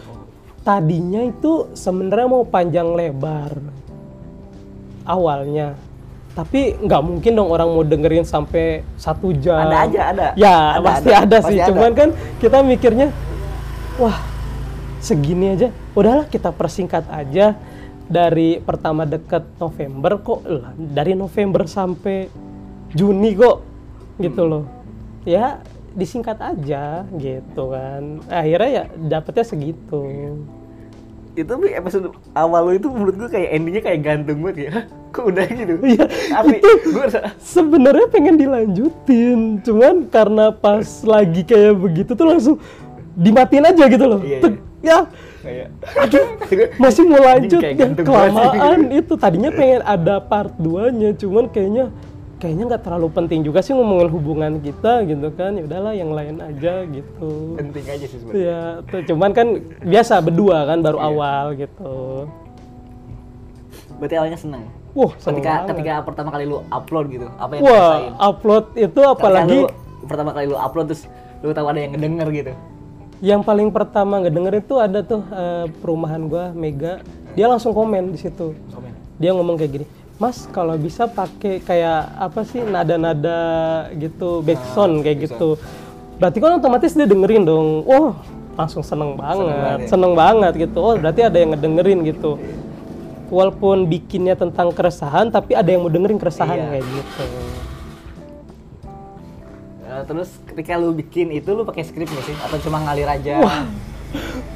Tadinya 0.60 1.24
itu 1.24 1.72
sebenarnya 1.72 2.28
mau 2.28 2.44
panjang 2.44 2.92
lebar. 2.92 3.56
Awalnya 5.08 5.87
tapi 6.32 6.76
nggak 6.76 7.02
mungkin 7.02 7.32
dong 7.34 7.48
orang 7.48 7.68
mau 7.68 7.82
dengerin 7.82 8.22
sampai 8.22 8.84
satu 8.94 9.32
jam 9.34 9.58
Ada 9.64 9.78
aja, 9.84 10.00
ada. 10.08 10.26
ya 10.34 10.56
Ada, 10.74 10.84
pasti 10.84 11.10
ada. 11.10 11.22
ada, 11.24 11.36
sih 11.38 11.44
Pasti 11.44 11.58
ada. 11.58 11.68
cuman 11.68 11.90
kan 11.92 12.08
kita 12.38 12.58
mikirnya 12.62 13.08
wah 13.96 14.18
segini 14.98 15.52
aja 15.52 15.68
udahlah 15.92 16.26
kita 16.26 16.50
persingkat 16.50 17.06
aja 17.08 17.54
dari 18.04 18.58
pertama 18.58 19.04
deket 19.04 19.44
November 19.56 20.16
kok 20.18 20.40
lah 20.42 20.72
dari 20.74 21.12
November 21.12 21.64
sampai 21.64 22.26
Juni 22.90 23.34
kok 23.34 23.58
gitu 24.18 24.42
Hmm. 24.42 24.50
loh 24.50 24.64
ya 25.22 25.60
disingkat 25.92 26.38
aja 26.38 27.04
gitu 27.14 27.70
kan 27.70 28.22
akhirnya 28.26 28.70
ya 28.70 28.84
dapetnya 28.96 29.44
segitu 29.44 30.02
itu 31.44 31.52
episode 31.70 32.10
awal 32.34 32.68
lu 32.68 32.72
itu 32.74 32.88
menurut 32.90 33.14
gue 33.14 33.28
kayak 33.30 33.48
endingnya 33.54 33.82
kayak 33.84 34.00
gantung 34.02 34.42
banget 34.42 34.56
ya. 34.58 34.70
Kok 35.14 35.24
udah 35.30 35.46
gitu? 35.46 35.74
Iya, 35.86 36.04
tapi 36.34 36.54
itu 36.60 36.88
gue 36.92 37.06
sebenarnya 37.40 38.06
pengen 38.10 38.36
dilanjutin. 38.36 39.38
Cuman 39.64 40.10
karena 40.12 40.52
pas 40.52 40.86
lagi 41.06 41.42
kayak 41.46 41.74
begitu 41.78 42.12
tuh 42.12 42.26
langsung 42.28 42.56
dimatiin 43.16 43.66
aja 43.70 43.84
gitu 43.88 44.04
loh. 44.04 44.20
Iya, 44.20 44.38
Tek, 44.42 44.54
ya. 44.84 44.98
Kayak 45.38 45.68
masih 46.82 47.02
mau 47.08 47.22
lanjut 47.22 47.60
kayak 47.62 47.76
ya 47.78 47.86
kelamaan 48.04 48.80
itu. 48.92 49.12
Tadinya 49.16 49.50
pengen 49.54 49.82
ada 49.86 50.20
part 50.20 50.52
2 50.60 50.92
nya 50.92 51.10
cuman 51.16 51.48
kayaknya 51.48 51.88
kayaknya 52.38 52.64
nggak 52.74 52.82
terlalu 52.86 53.08
penting 53.10 53.42
juga 53.42 53.58
sih 53.60 53.74
ngomongin 53.74 54.08
hubungan 54.08 54.52
kita 54.62 55.02
gitu 55.04 55.28
kan. 55.34 55.58
Ya 55.58 55.62
udahlah 55.66 55.92
yang 55.94 56.10
lain 56.14 56.38
aja 56.38 56.86
gitu. 56.86 57.58
Penting 57.58 57.84
aja 57.84 58.06
sih 58.06 58.18
sebenarnya. 58.22 58.42
Ya 58.42 58.60
tuh, 58.86 59.00
cuman 59.12 59.30
kan 59.34 59.46
biasa 59.82 60.22
berdua 60.22 60.64
kan 60.64 60.78
Iya. 60.80 60.86
baru 60.86 60.98
awal 61.02 61.44
gitu. 61.58 61.94
Berarti 63.98 64.14
awalnya 64.14 64.38
seneng? 64.38 64.62
Wah 64.94 65.12
seneng 65.18 65.42
ketika 65.42 65.52
banget. 65.52 65.68
ketika 65.74 65.92
pertama 66.06 66.28
kali 66.32 66.44
lu 66.48 66.58
upload 66.72 67.06
gitu 67.12 67.26
apa 67.36 67.52
yang 67.54 67.62
wah 67.66 67.76
rasain 67.76 68.14
upload 68.18 68.64
itu 68.74 69.00
apalagi 69.04 69.58
lu, 69.62 69.68
pertama 70.08 70.30
kali 70.32 70.46
lu 70.48 70.56
upload 70.56 70.86
terus 70.90 71.02
lu 71.44 71.52
tahu 71.52 71.66
ada 71.68 71.78
yang 71.82 71.92
ngedenger 71.94 72.28
gitu? 72.32 72.52
Yang 73.18 73.40
paling 73.42 73.68
pertama 73.74 74.14
ngedenger 74.22 74.54
itu 74.62 74.74
ada 74.78 75.02
tuh 75.02 75.22
eh, 75.28 75.66
perumahan 75.82 76.22
gua 76.30 76.54
Mega. 76.54 77.02
Dia 77.34 77.46
langsung 77.50 77.74
komen 77.74 78.14
di 78.14 78.18
situ. 78.18 78.54
Komen. 78.70 78.92
Dia 79.18 79.34
ngomong 79.34 79.58
kayak 79.58 79.72
gini 79.82 79.86
Mas 80.18 80.50
kalau 80.50 80.74
bisa 80.74 81.06
pakai 81.06 81.62
kayak 81.62 82.10
apa 82.18 82.42
sih 82.42 82.58
nada-nada 82.66 83.38
gitu 83.94 84.42
backsound 84.42 85.06
kayak 85.06 85.30
gitu. 85.30 85.54
berarti 86.18 86.42
kan 86.42 86.58
otomatis 86.58 86.90
dia 86.98 87.06
dengerin 87.06 87.46
dong. 87.46 87.86
Wah 87.86 88.18
langsung 88.58 88.82
seneng 88.82 89.14
banget 89.14 89.54
banget 89.54 89.78
ya. 89.78 89.86
seneng 89.86 90.12
banget 90.18 90.52
gitu. 90.58 90.78
Oh 90.82 90.98
berarti 90.98 91.22
ada 91.22 91.38
yang 91.38 91.54
ngedengerin 91.54 92.02
gitu. 92.02 92.34
Walaupun 93.30 93.86
bikinnya 93.86 94.34
tentang 94.34 94.74
keresahan 94.74 95.30
tapi 95.30 95.54
ada 95.54 95.70
yang 95.70 95.86
mau 95.86 95.92
dengerin 95.92 96.18
keresahan 96.18 96.58
Iya. 96.58 96.66
kayak 96.74 96.84
gitu. 96.90 97.22
Eh, 99.86 100.02
terus 100.02 100.28
ketika 100.50 100.74
lu 100.74 100.90
bikin 100.90 101.30
itu 101.30 101.54
lu 101.54 101.62
pakai 101.62 101.86
skrip 101.86 102.10
nggak 102.10 102.24
sih? 102.26 102.34
Atau 102.42 102.58
cuma 102.66 102.82
ngalir 102.82 103.06
aja? 103.06 103.38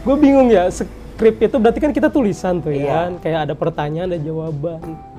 Gue 0.02 0.16
bingung 0.19 0.50
ya. 0.50 0.66
Skrip 0.66 1.38
itu 1.38 1.57
berarti 1.62 1.78
kan 1.78 1.95
kita 1.95 2.11
tulisan 2.11 2.59
tuh 2.59 2.75
ya 2.75 2.83
Iya. 2.83 2.90
kan? 2.90 3.11
Kayak 3.23 3.38
ada 3.47 3.54
pertanyaan 3.54 4.11
ada 4.11 4.19
jawaban 4.19 5.12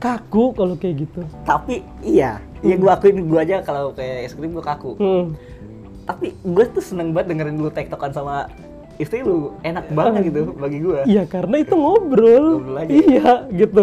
kaku 0.00 0.56
kalau 0.56 0.74
kayak 0.80 1.04
gitu 1.06 1.20
tapi 1.44 1.84
iya 2.00 2.40
iya 2.64 2.74
gua 2.80 2.96
akuin 2.96 3.28
gua 3.28 3.44
aja 3.44 3.60
kalau 3.60 3.92
kayak 3.92 4.32
skrip 4.32 4.50
gua 4.50 4.64
kaku 4.64 4.96
hmm. 4.96 5.24
tapi 6.08 6.34
gue 6.42 6.64
tuh 6.72 6.82
seneng 6.82 7.12
banget 7.12 7.36
dengerin 7.36 7.60
lu 7.60 7.70
tektokan 7.70 8.10
sama 8.10 8.48
istri 8.96 9.20
lu 9.20 9.52
enak 9.62 9.86
banget 9.92 10.32
gitu 10.32 10.56
bagi 10.56 10.78
gua 10.80 11.04
Iya 11.08 11.24
karena 11.24 11.62
itu 11.62 11.72
ngobrol. 11.72 12.60
Ngobrol 12.60 12.82
aja. 12.84 12.92
Iya 12.92 13.30
gitu. 13.48 13.82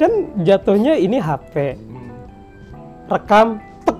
Kan 0.00 0.32
jatuhnya 0.40 0.96
ini 0.96 1.20
HP. 1.20 1.76
Hmm. 1.76 2.08
Rekam, 3.12 3.60
tek, 3.84 3.98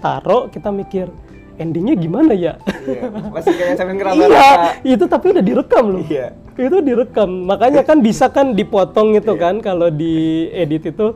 taruh 0.00 0.48
kita 0.48 0.72
mikir 0.72 1.12
endingnya 1.58 1.94
gimana 1.94 2.32
ya? 2.34 2.58
iya 2.84 3.08
masih 3.30 3.52
kayak 3.54 3.74
sambil 3.78 3.94
ngeraba 3.98 4.18
iya, 4.18 4.50
itu 4.82 5.04
tapi 5.06 5.30
udah 5.30 5.44
direkam 5.44 5.84
loh. 5.94 6.02
iya 6.10 6.34
Itu 6.54 6.78
direkam. 6.80 7.46
Makanya 7.46 7.82
kan 7.82 7.98
bisa 7.98 8.30
kan 8.30 8.54
dipotong 8.54 9.18
itu 9.18 9.34
kan 9.34 9.58
kalau 9.58 9.90
di 9.90 10.46
edit 10.50 10.90
itu 10.90 11.14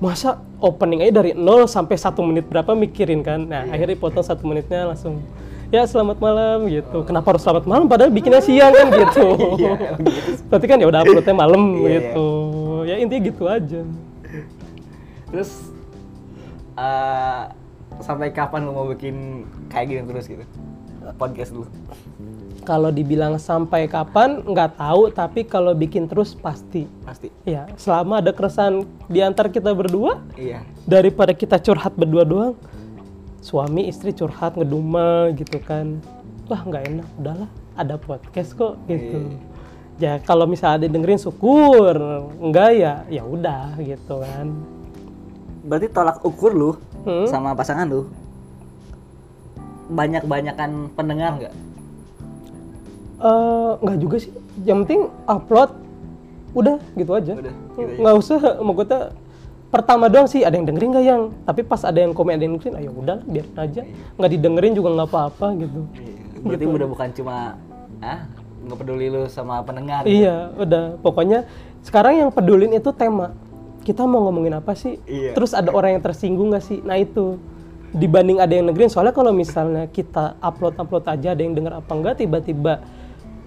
masa 0.00 0.40
opening 0.56 1.04
aja 1.04 1.20
dari 1.20 1.36
0 1.36 1.68
sampai 1.68 1.96
satu 1.96 2.24
menit 2.24 2.48
berapa 2.48 2.72
mikirin 2.72 3.20
kan. 3.20 3.44
Nah, 3.44 3.68
akhirnya 3.68 3.94
dipotong 3.94 4.24
satu 4.24 4.48
menitnya 4.48 4.88
langsung 4.88 5.20
ya 5.68 5.84
selamat 5.84 6.16
malam 6.18 6.58
gitu. 6.66 7.04
Kenapa 7.04 7.36
harus 7.36 7.44
selamat 7.44 7.64
malam 7.68 7.84
padahal 7.86 8.08
bikinnya 8.10 8.40
siang 8.40 8.72
kan 8.72 8.88
gitu. 8.88 9.26
Iya, 9.60 9.72
gitu. 9.76 10.00
Berarti 10.48 10.66
kan 10.66 10.76
ya 10.80 10.86
udah 10.88 11.00
uploadnya 11.04 11.36
malam 11.36 11.62
Iya, 11.76 11.88
gitu. 12.00 12.28
Ya 12.88 12.94
intinya 12.96 13.22
gitu 13.28 13.44
aja. 13.46 13.80
terus 15.30 15.50
eh, 16.74 17.42
sampai 18.02 18.34
kapan 18.34 18.66
lu 18.66 18.74
mau 18.74 18.88
bikin 18.88 19.46
kayak 19.70 19.86
gini 19.86 20.02
terus 20.02 20.26
gitu 20.26 20.42
podcast 21.14 21.54
lu 21.54 21.62
Kalau 22.60 22.92
dibilang 22.92 23.40
sampai 23.40 23.88
kapan 23.88 24.44
nggak 24.44 24.76
tahu, 24.76 25.08
tapi 25.10 25.48
kalau 25.48 25.72
bikin 25.72 26.06
terus 26.06 26.36
pasti. 26.36 26.84
pasti 27.02 27.32
Ya, 27.48 27.64
selama 27.74 28.20
ada 28.20 28.30
keresahan 28.30 28.84
di 29.08 29.24
antar 29.24 29.48
kita 29.48 29.72
berdua, 29.72 30.20
iya 30.36 30.60
daripada 30.84 31.32
kita 31.32 31.56
curhat 31.56 31.96
berdua 31.96 32.22
doang, 32.22 32.54
suami 33.40 33.88
istri 33.88 34.12
curhat 34.12 34.54
ngedumel 34.60 35.32
gitu 35.40 35.56
kan, 35.64 35.98
wah 36.46 36.60
nggak 36.60 36.84
enak, 36.94 37.08
udahlah 37.16 37.50
ada 37.74 37.96
podcast 37.96 38.52
kok 38.54 38.76
gitu. 38.84 39.40
Ya 39.96 40.20
kalau 40.20 40.44
misalnya 40.44 40.84
ada 40.84 40.88
dengerin 40.92 41.20
syukur, 41.20 41.96
enggak 42.40 42.70
ya 42.76 42.92
ya 43.08 43.22
udah 43.24 43.76
gitu 43.80 44.20
kan. 44.20 44.52
berarti 45.60 45.92
tolak 45.92 46.24
ukur 46.24 46.56
lu 46.56 46.70
Hmm. 47.04 47.24
sama 47.28 47.52
pasangan 47.52 47.84
lu 47.84 48.08
banyak 49.90 50.22
banyakan 50.24 50.88
pendengar 50.94 51.36
nggak 51.36 51.54
Eh, 53.20 53.72
nggak 53.84 53.98
juga 54.00 54.16
sih. 54.16 54.32
Yang 54.64 54.78
penting 54.88 55.00
upload, 55.28 55.70
udah 56.56 56.76
gitu 56.96 57.12
aja. 57.12 57.32
Udah, 57.36 57.52
gitu 57.52 57.80
aja. 57.84 57.98
Nggak 58.00 58.14
usah, 58.16 58.40
mau 58.64 58.74
kata 58.74 58.98
pertama 59.70 60.08
doang 60.08 60.26
sih 60.26 60.40
ada 60.40 60.56
yang 60.56 60.64
dengerin 60.64 60.88
nggak 60.88 61.04
yang. 61.04 61.22
Tapi 61.44 61.60
pas 61.68 61.84
ada 61.84 62.00
yang 62.00 62.16
komen 62.16 62.40
ada 62.40 62.44
yang 62.48 62.56
dengerin, 62.56 62.74
ayo 62.80 62.90
udah 62.96 63.20
biarin 63.28 63.56
aja. 63.60 63.82
Nggak 64.16 64.30
didengerin 64.32 64.72
juga 64.72 64.88
nggak 64.96 65.08
apa-apa 65.12 65.46
gitu. 65.60 65.80
berarti 66.40 66.64
udah 66.64 66.88
bukan 66.88 67.08
cuma 67.12 67.36
ah 68.00 68.24
nggak 68.64 68.78
peduli 68.80 69.12
lu 69.12 69.28
sama 69.28 69.60
pendengar 69.60 70.08
Iya, 70.08 70.56
udah. 70.56 70.96
Pokoknya 71.04 71.44
sekarang 71.84 72.16
yang 72.16 72.30
pedulin 72.32 72.72
itu 72.72 72.88
tema. 72.96 73.36
Kita 73.84 74.08
mau 74.08 74.24
ngomongin 74.24 74.56
apa 74.56 74.72
sih? 74.72 74.96
Iya. 75.04 75.36
Terus 75.36 75.52
ada 75.52 75.68
orang 75.68 76.00
yang 76.00 76.02
tersinggung 76.04 76.56
nggak 76.56 76.64
sih? 76.64 76.80
Nah 76.80 76.96
itu 76.96 77.36
dibanding 77.92 78.40
ada 78.40 78.56
yang 78.56 78.72
dengerin. 78.72 78.88
Soalnya 78.88 79.12
kalau 79.12 79.36
misalnya 79.36 79.84
kita 79.92 80.40
upload 80.40 80.80
upload 80.80 81.04
aja 81.04 81.36
ada 81.36 81.42
yang 81.44 81.52
denger 81.52 81.76
apa 81.76 81.92
enggak, 81.92 82.24
tiba-tiba 82.24 82.80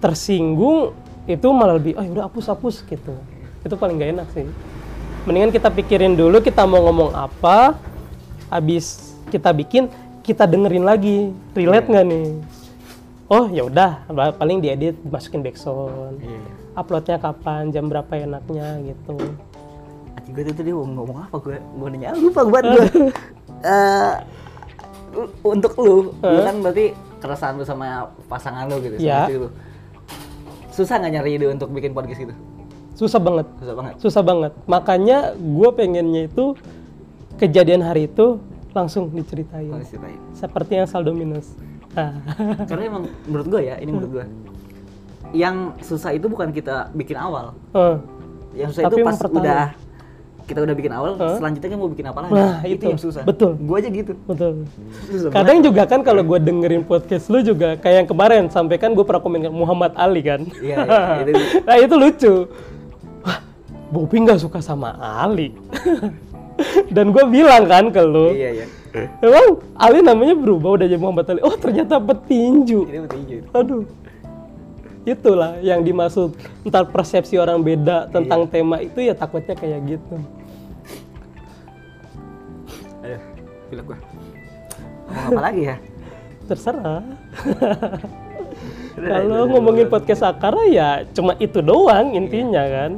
tersinggung 0.04 0.92
itu 1.24 1.48
malah 1.48 1.80
lebih, 1.80 1.96
oh 1.96 2.04
udah 2.04 2.28
hapus 2.28 2.52
hapus 2.52 2.84
gitu. 2.84 3.16
Itu 3.64 3.74
paling 3.74 3.96
gak 3.96 4.10
enak 4.12 4.28
sih. 4.30 4.44
Mendingan 5.24 5.48
kita 5.48 5.72
pikirin 5.72 6.12
dulu 6.12 6.44
kita 6.44 6.68
mau 6.68 6.84
ngomong 6.84 7.16
apa, 7.16 7.80
habis 8.52 9.00
kita 9.32 9.48
bikin 9.50 9.88
kita 10.20 10.44
dengerin 10.44 10.84
lagi, 10.84 11.32
relate 11.56 11.88
nggak 11.88 12.04
nih? 12.04 12.28
Oh 13.24 13.48
ya 13.48 13.64
udah, 13.64 14.04
paling 14.36 14.60
diedit, 14.60 15.00
masukin 15.02 15.40
backsound. 15.40 16.20
Iya. 16.20 16.40
Uploadnya 16.76 17.16
kapan, 17.16 17.72
jam 17.72 17.88
berapa 17.88 18.12
enaknya 18.12 18.84
gitu. 18.84 19.16
Anjing 20.14 20.32
gue 20.36 20.52
tuh 20.52 20.60
dia 20.60 20.74
mau 20.74 20.84
ngomong 20.84 21.18
apa 21.22 21.36
gue 21.38 21.56
gue 21.56 21.88
nanya 21.88 22.12
ah, 22.12 22.16
lupa 22.16 22.40
gue 22.44 22.60
Eh, 23.64 24.12
u- 25.16 25.32
untuk 25.42 25.72
lu 25.78 26.12
lu 26.14 26.40
kan 26.42 26.60
berarti 26.60 26.92
keresahan 27.16 27.56
lu 27.56 27.64
sama 27.64 28.12
pasangan 28.28 28.68
lu 28.68 28.76
gitu 28.78 29.00
sama 29.00 29.24
Iya. 29.24 29.40
lu 29.40 29.48
susah 30.74 30.98
nggak 30.98 31.12
nyari 31.20 31.30
ide 31.38 31.46
untuk 31.46 31.70
bikin 31.70 31.94
podcast 31.94 32.20
gitu 32.20 32.34
Susah 32.94 33.18
banget, 33.18 33.46
susah 33.58 33.74
banget 33.74 33.94
susah 33.98 34.22
banget. 34.22 34.52
Makanya 34.70 35.34
gue 35.34 35.70
pengennya 35.74 36.30
itu 36.30 36.54
kejadian 37.42 37.82
hari 37.82 38.06
itu 38.06 38.38
langsung 38.70 39.10
diceritain. 39.10 39.66
Kalau 39.66 39.82
ceritain. 39.82 40.20
Seperti 40.30 40.78
yang 40.78 40.86
saldo 40.86 41.10
minus. 41.10 41.58
Nah, 41.94 42.22
karena 42.70 42.94
emang 42.94 43.04
menurut 43.26 43.46
gue 43.50 43.62
ya 43.66 43.82
ini 43.82 43.90
menurut 43.90 44.12
gue 44.22 44.26
yang 45.34 45.74
susah 45.82 46.14
itu 46.14 46.30
bukan 46.30 46.54
kita 46.54 46.94
bikin 46.94 47.18
awal 47.18 47.58
eh, 47.74 47.98
yang 48.54 48.70
susah 48.70 48.86
Tapi 48.86 49.02
itu 49.02 49.06
pas 49.06 49.18
pertama. 49.18 49.42
udah 49.42 49.62
kita 50.44 50.60
udah 50.60 50.72
bikin 50.72 50.92
awal 50.92 51.12
selanjutnya 51.16 51.68
kan 51.68 51.78
mau 51.78 51.88
bikin 51.88 52.06
apa 52.06 52.18
lagi 52.20 52.32
Nah, 52.32 52.54
itu, 52.62 52.74
itu. 52.74 52.84
yang 52.86 53.00
susah 53.00 53.22
Betul. 53.22 53.56
gue 53.56 53.76
aja 53.76 53.88
gitu 53.88 54.12
betul. 54.24 54.52
susah 55.08 55.28
banget. 55.28 55.36
Kadang 55.36 55.58
juga 55.60 55.82
kan 55.84 56.00
kalau 56.00 56.22
gue 56.22 56.38
dengerin 56.38 56.82
podcast 56.82 57.24
lu 57.26 57.40
juga 57.40 57.74
kayak 57.76 57.96
yang 57.98 58.08
kemarin 58.08 58.42
sampai 58.46 58.76
kan 58.76 58.92
gue 58.92 59.02
pernah 59.02 59.18
komen 59.18 59.48
Muhammad 59.48 59.92
Ali 59.94 60.20
kan. 60.20 60.44
Iya, 60.56 60.76
iya, 60.84 61.24
itu- 61.32 61.62
nah 61.62 61.76
itu 61.76 61.94
lucu. 61.94 62.34
Wah, 63.20 63.38
Bobi 63.88 64.16
nggak 64.20 64.38
suka 64.38 64.60
sama 64.60 64.92
Ali. 64.96 65.56
Dan 66.94 67.10
gue 67.10 67.24
bilang 67.26 67.66
kan 67.66 67.90
ke 67.90 67.98
lu, 67.98 68.30
iya 68.30 68.62
iya 68.62 68.66
emang 69.18 69.58
Ali 69.74 69.98
namanya 70.00 70.38
berubah 70.38 70.78
udah 70.78 70.86
jadi 70.86 71.02
Muhammad 71.02 71.26
Ali. 71.28 71.42
Oh 71.42 71.58
ternyata 71.58 71.98
petinju. 71.98 72.86
ini 72.86 72.98
mau 73.00 73.10
tinju 73.10 73.36
Aduh. 73.50 73.82
Itulah 75.04 75.60
yang 75.60 75.84
dimaksud 75.84 76.32
ntar 76.64 76.88
persepsi 76.88 77.36
orang 77.36 77.60
beda 77.60 78.08
tentang 78.08 78.48
tema 78.48 78.80
itu 78.80 79.04
ya 79.04 79.12
takutnya 79.12 79.52
kayak 79.56 79.80
gitu 79.96 80.16
Ayo, 83.04 83.20
pilih 83.68 83.84
gua. 83.84 83.98
Apa 85.12 85.40
lagi 85.44 85.68
ya? 85.68 85.76
terserah 86.44 87.04
kalau 89.10 89.48
ngomongin 89.50 89.88
podcast 89.88 90.22
akara 90.22 90.68
ya 90.68 91.02
cuma 91.16 91.34
itu 91.40 91.64
doang 91.64 92.14
intinya 92.14 92.64
kan 92.68 92.92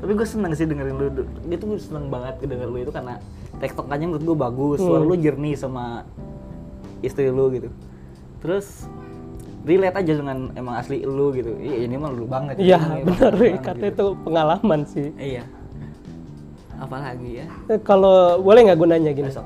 Tapi 0.00 0.16
gue 0.16 0.24
seneng 0.24 0.56
sih 0.56 0.64
dengerin 0.64 0.96
lu. 0.96 1.12
Itu 1.44 1.64
gue 1.68 1.76
seneng 1.76 2.08
banget 2.08 2.40
denger 2.40 2.72
lu 2.72 2.80
itu 2.80 2.88
karena 2.88 3.20
tektokannya 3.60 4.08
menurut 4.08 4.24
gue 4.24 4.32
bagus. 4.32 4.78
Suara 4.80 5.04
lu 5.04 5.12
jernih 5.12 5.52
sama 5.60 6.08
istri 7.04 7.28
lu 7.28 7.52
gitu. 7.52 7.68
Terus 8.40 8.88
relate 9.60 9.96
aja 9.96 10.12
dengan 10.14 10.38
emang 10.52 10.74
asli 10.74 11.02
lu 11.02 11.30
gitu. 11.30 11.52
Iya 11.54 11.84
ini 11.84 11.94
mah 11.94 12.10
lu 12.10 12.24
banget. 12.24 12.56
iya 12.56 12.80
benar 13.00 13.32
karena 13.60 13.86
gitu. 13.86 13.92
itu 13.92 14.06
pengalaman 14.22 14.80
sih 14.84 15.08
Iya. 15.14 15.44
Apalagi 16.76 17.44
ya? 17.44 17.46
Eh, 17.68 17.76
kalau 17.78 18.40
boleh 18.40 18.64
nggak 18.64 18.78
gunanya 18.78 19.12
gini 19.12 19.28
Besok. 19.28 19.44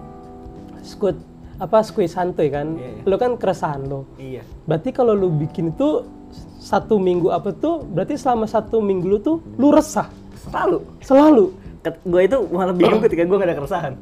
skut 0.81 1.17
apa 1.57 1.81
squeeze 1.81 2.13
santuy 2.13 2.47
kan 2.47 2.75
Iya, 2.75 2.91
iya. 2.93 3.03
lu 3.05 3.17
kan 3.17 3.35
keresahan 3.35 3.83
lo 3.85 4.05
Iya. 4.15 4.43
berarti 4.65 4.91
kalau 4.91 5.15
lu 5.15 5.33
bikin 5.33 5.71
itu 5.71 6.03
satu 6.59 6.97
minggu 6.97 7.29
apa 7.29 7.51
tuh 7.51 7.83
berarti 7.83 8.15
selama 8.15 8.45
satu 8.45 8.79
minggu 8.79 9.07
lu 9.09 9.19
tuh 9.19 9.37
lu 9.55 9.71
resah 9.71 10.07
Selalu. 10.37 10.79
selalu 11.01 11.47
Gue 12.03 12.25
itu 12.25 12.37
malah 12.49 12.73
bingung 12.73 12.97
ketika 12.99 13.23
gue 13.23 13.37
gak 13.37 13.45
ada 13.45 13.57
keresahan. 13.57 13.93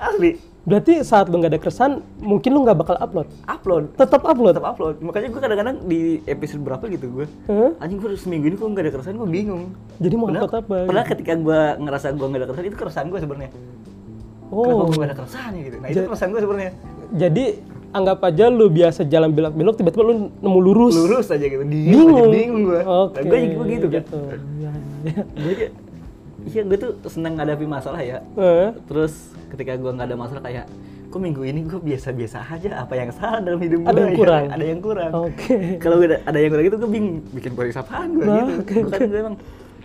Asli. 0.00 0.40
Berarti 0.62 1.02
saat 1.02 1.26
lu 1.26 1.42
nggak 1.42 1.50
ada 1.50 1.60
keresahan 1.60 1.92
mungkin 2.22 2.50
lu 2.54 2.62
nggak 2.62 2.78
bakal 2.78 2.94
upload 2.96 3.26
Upload. 3.50 3.84
tetap 3.98 4.22
upload 4.22 4.54
Tetap 4.54 4.68
upload. 4.70 4.94
Makanya 5.02 5.28
gue 5.28 5.40
kadang-kadang 5.42 5.76
di 5.84 6.00
episode 6.24 6.62
berapa 6.62 6.84
gitu 6.86 7.06
gue. 7.10 7.26
Hah? 7.50 7.70
Anjing 7.82 7.98
gue 7.98 8.14
seminggu 8.14 8.46
ini 8.46 8.54
kok 8.54 8.70
gak 8.70 8.84
ada 8.86 8.92
keresahan 8.94 9.16
gue 9.18 9.26
bingung. 9.26 9.74
jadi 9.98 10.14
mau 10.14 10.30
upload 10.30 10.54
apa 10.62 10.76
padahal 10.86 11.06
ketika 11.10 11.32
gue 11.34 11.60
ngerasa 11.82 12.06
gue 12.14 12.26
gak 12.26 12.38
ada 12.38 12.46
keresahan 12.46 12.66
itu 12.70 12.78
keresahan 12.78 13.06
gue 13.10 13.20
sebenarnya. 13.20 13.50
Kenapa 14.52 14.70
oh 14.70 14.86
gue 14.86 14.96
gak 14.96 15.08
ada 15.10 15.16
keresahannya 15.18 15.60
gitu? 15.66 15.76
Nah 15.82 15.88
itu 15.90 16.00
keresahan 16.06 16.30
gue 16.30 16.42
sebenarnya. 16.46 16.72
jadi 17.12 17.44
anggap 17.92 18.18
aja 18.24 18.44
lu 18.48 18.66
biasa 18.72 19.00
jalan 19.04 19.30
belok-belok 19.34 19.74
tiba-tiba 19.76 20.02
lu 20.06 20.14
nemu 20.40 20.58
lurus 20.62 20.94
Lurus 20.94 21.26
aja 21.28 21.42
gitu. 21.42 21.60
Bingung 21.66 22.16
aja, 22.16 22.30
bingung 22.30 22.62
gue. 22.64 22.80
oke 22.80 23.18
Nah, 23.18 23.22
gue 23.26 23.38
juga 23.50 23.64
gitu 23.66 23.86
kan. 23.90 24.04
Ya, 24.62 24.70
ya. 25.10 25.68
Iya 26.44 26.62
gue 26.62 26.76
tuh 26.76 26.92
seneng 27.06 27.34
ngadapi 27.34 27.64
masalah 27.64 28.00
ya. 28.00 28.18
Eh, 28.34 28.68
Terus 28.84 29.12
ketika 29.48 29.74
gue 29.74 29.90
nggak 29.90 30.04
ada 30.04 30.16
masalah 30.16 30.40
kayak, 30.40 30.64
kok 31.06 31.18
minggu 31.18 31.42
ini 31.42 31.62
gue 31.62 31.78
biasa-biasa 31.78 32.42
aja. 32.44 32.82
Apa 32.82 32.92
yang 32.94 33.10
salah 33.10 33.38
dalam 33.38 33.58
hidup 33.58 33.78
gue? 33.80 33.88
Ada 33.88 34.00
yang 34.00 34.16
kurang? 34.16 34.44
Ada 34.48 34.64
yang 34.64 34.80
kurang. 34.80 35.10
oke 35.12 35.56
Kalau 35.78 35.96
ada, 35.98 36.16
ada 36.20 36.36
yang 36.36 36.50
kurang 36.50 36.64
gitu 36.64 36.76
gue 36.78 36.90
bingung 36.90 37.16
bikin 37.30 37.52
podcast 37.52 37.80
apaan 37.80 38.08
gue 38.12 38.24
Nah, 38.24 38.42
gitu. 38.58 38.82
Bukan 38.82 39.00
gue 39.04 39.18
emang 39.18 39.36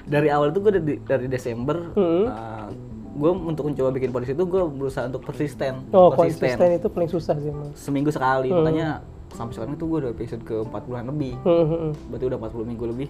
dari 0.03 0.27
awal 0.27 0.49
tuh 0.49 0.61
gue 0.61 0.71
dari, 0.73 0.95
dari 0.99 1.25
Desember 1.27 1.77
Hmm. 1.93 2.25
uh, 2.25 2.67
gue 3.13 3.31
untuk 3.33 3.65
mencoba 3.65 3.89
bikin 3.91 4.09
podcast 4.09 4.33
itu 4.33 4.45
gue 4.45 4.61
berusaha 4.67 5.03
untuk 5.05 5.21
persisten. 5.21 5.89
oh 5.89 6.09
konsisten 6.09 6.53
itu 6.71 6.85
paling 6.87 7.09
susah 7.09 7.33
sih 7.35 7.49
emang 7.49 7.73
Seminggu 7.73 8.09
sekali. 8.09 8.49
Makanya 8.49 9.01
sampai 9.27 9.53
sekarang 9.53 9.73
itu 9.73 9.85
gue 9.85 9.97
udah 9.99 10.11
episode 10.11 10.41
ke 10.41 10.55
40-an 10.55 11.05
lebih. 11.07 11.33
Hmm, 11.39 11.65
hmm, 11.65 11.79
hmm. 11.83 11.91
Berarti 12.07 12.25
udah 12.25 12.37
40 12.39 12.65
minggu 12.65 12.85
lebih. 12.87 13.09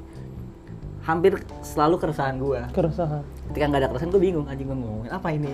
Hampir 1.07 1.31
selalu 1.63 1.95
keresahan 1.97 2.35
gue. 2.35 2.59
keresahan 2.69 3.23
Ketika 3.47 3.63
nggak 3.65 3.79
ada 3.79 3.89
keresahan 3.89 4.11
gue 4.11 4.21
bingung 4.21 4.45
anjing 4.45 4.67
gue 4.67 4.75
ngomongin 4.75 5.07
apa 5.09 5.27
ini. 5.31 5.51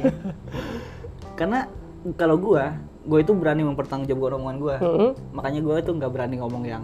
Karena 1.34 1.70
kalau 2.14 2.36
gue, 2.36 2.64
gue 3.06 3.20
itu 3.22 3.32
berani 3.32 3.62
mempertanggungjawabkan 3.64 4.34
omongan 4.36 4.58
gue. 4.58 4.76
Hmm, 4.76 5.12
Makanya 5.32 5.60
gue 5.62 5.76
itu 5.78 5.92
nggak 5.94 6.10
berani 6.10 6.36
ngomong 6.38 6.64
yang 6.64 6.84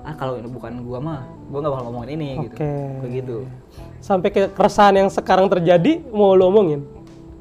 ah 0.00 0.12
kalau 0.12 0.32
ini 0.34 0.48
bukan 0.48 0.80
gue 0.80 0.96
mah, 0.98 1.20
gue 1.46 1.58
nggak 1.58 1.72
bakal 1.72 1.84
ngomongin 1.86 2.10
ini 2.14 2.28
gitu. 2.44 2.56
Oke. 2.56 2.72
Begitu. 3.02 3.36
sampai 4.00 4.28
ke 4.28 4.48
keresahan 4.48 4.96
yang 4.96 5.08
sekarang 5.08 5.44
terjadi 5.46 6.00
mau 6.08 6.32
lu 6.32 6.48
omongin 6.48 6.80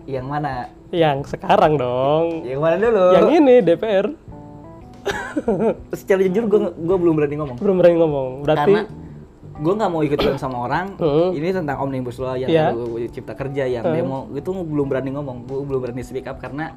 Yang 0.03 0.27
mana? 0.27 0.67
yang 0.91 1.24
sekarang 1.24 1.75
dong 1.75 2.43
Yang 2.43 2.60
mana 2.60 2.75
dulu? 2.77 3.06
yang 3.13 3.27
ini 3.32 3.56
DPR 3.62 4.12
Secara 5.93 6.19
jujur 6.21 6.43
gue 6.45 6.60
gue 6.73 6.97
belum 6.97 7.13
berani 7.15 7.36
ngomong. 7.38 7.58
belum 7.58 7.75
berani 7.77 7.95
ngomong 7.95 8.27
berarti 8.43 8.73
Karena 8.75 8.82
gue 9.60 9.74
nggak 9.76 9.89
mau 9.89 10.02
ikut 10.02 10.17
sama 10.38 10.58
orang. 10.62 10.95
Hmm. 10.95 11.30
Ini 11.30 11.52
tentang 11.54 11.78
omnibus 11.80 12.15
law 12.17 12.34
yang. 12.34 12.48
RUU 12.74 13.04
cipta 13.08 13.34
kerja 13.34 13.63
yang 13.65 13.84
Hmm. 13.84 13.93
demo 13.93 14.19
itu 14.32 14.50
belum 14.50 14.88
berani 14.88 15.12
ngomong. 15.12 15.43
Gue 15.45 15.62
belum 15.62 15.80
berani 15.82 16.02
speak 16.02 16.26
up 16.26 16.39
karena 16.39 16.72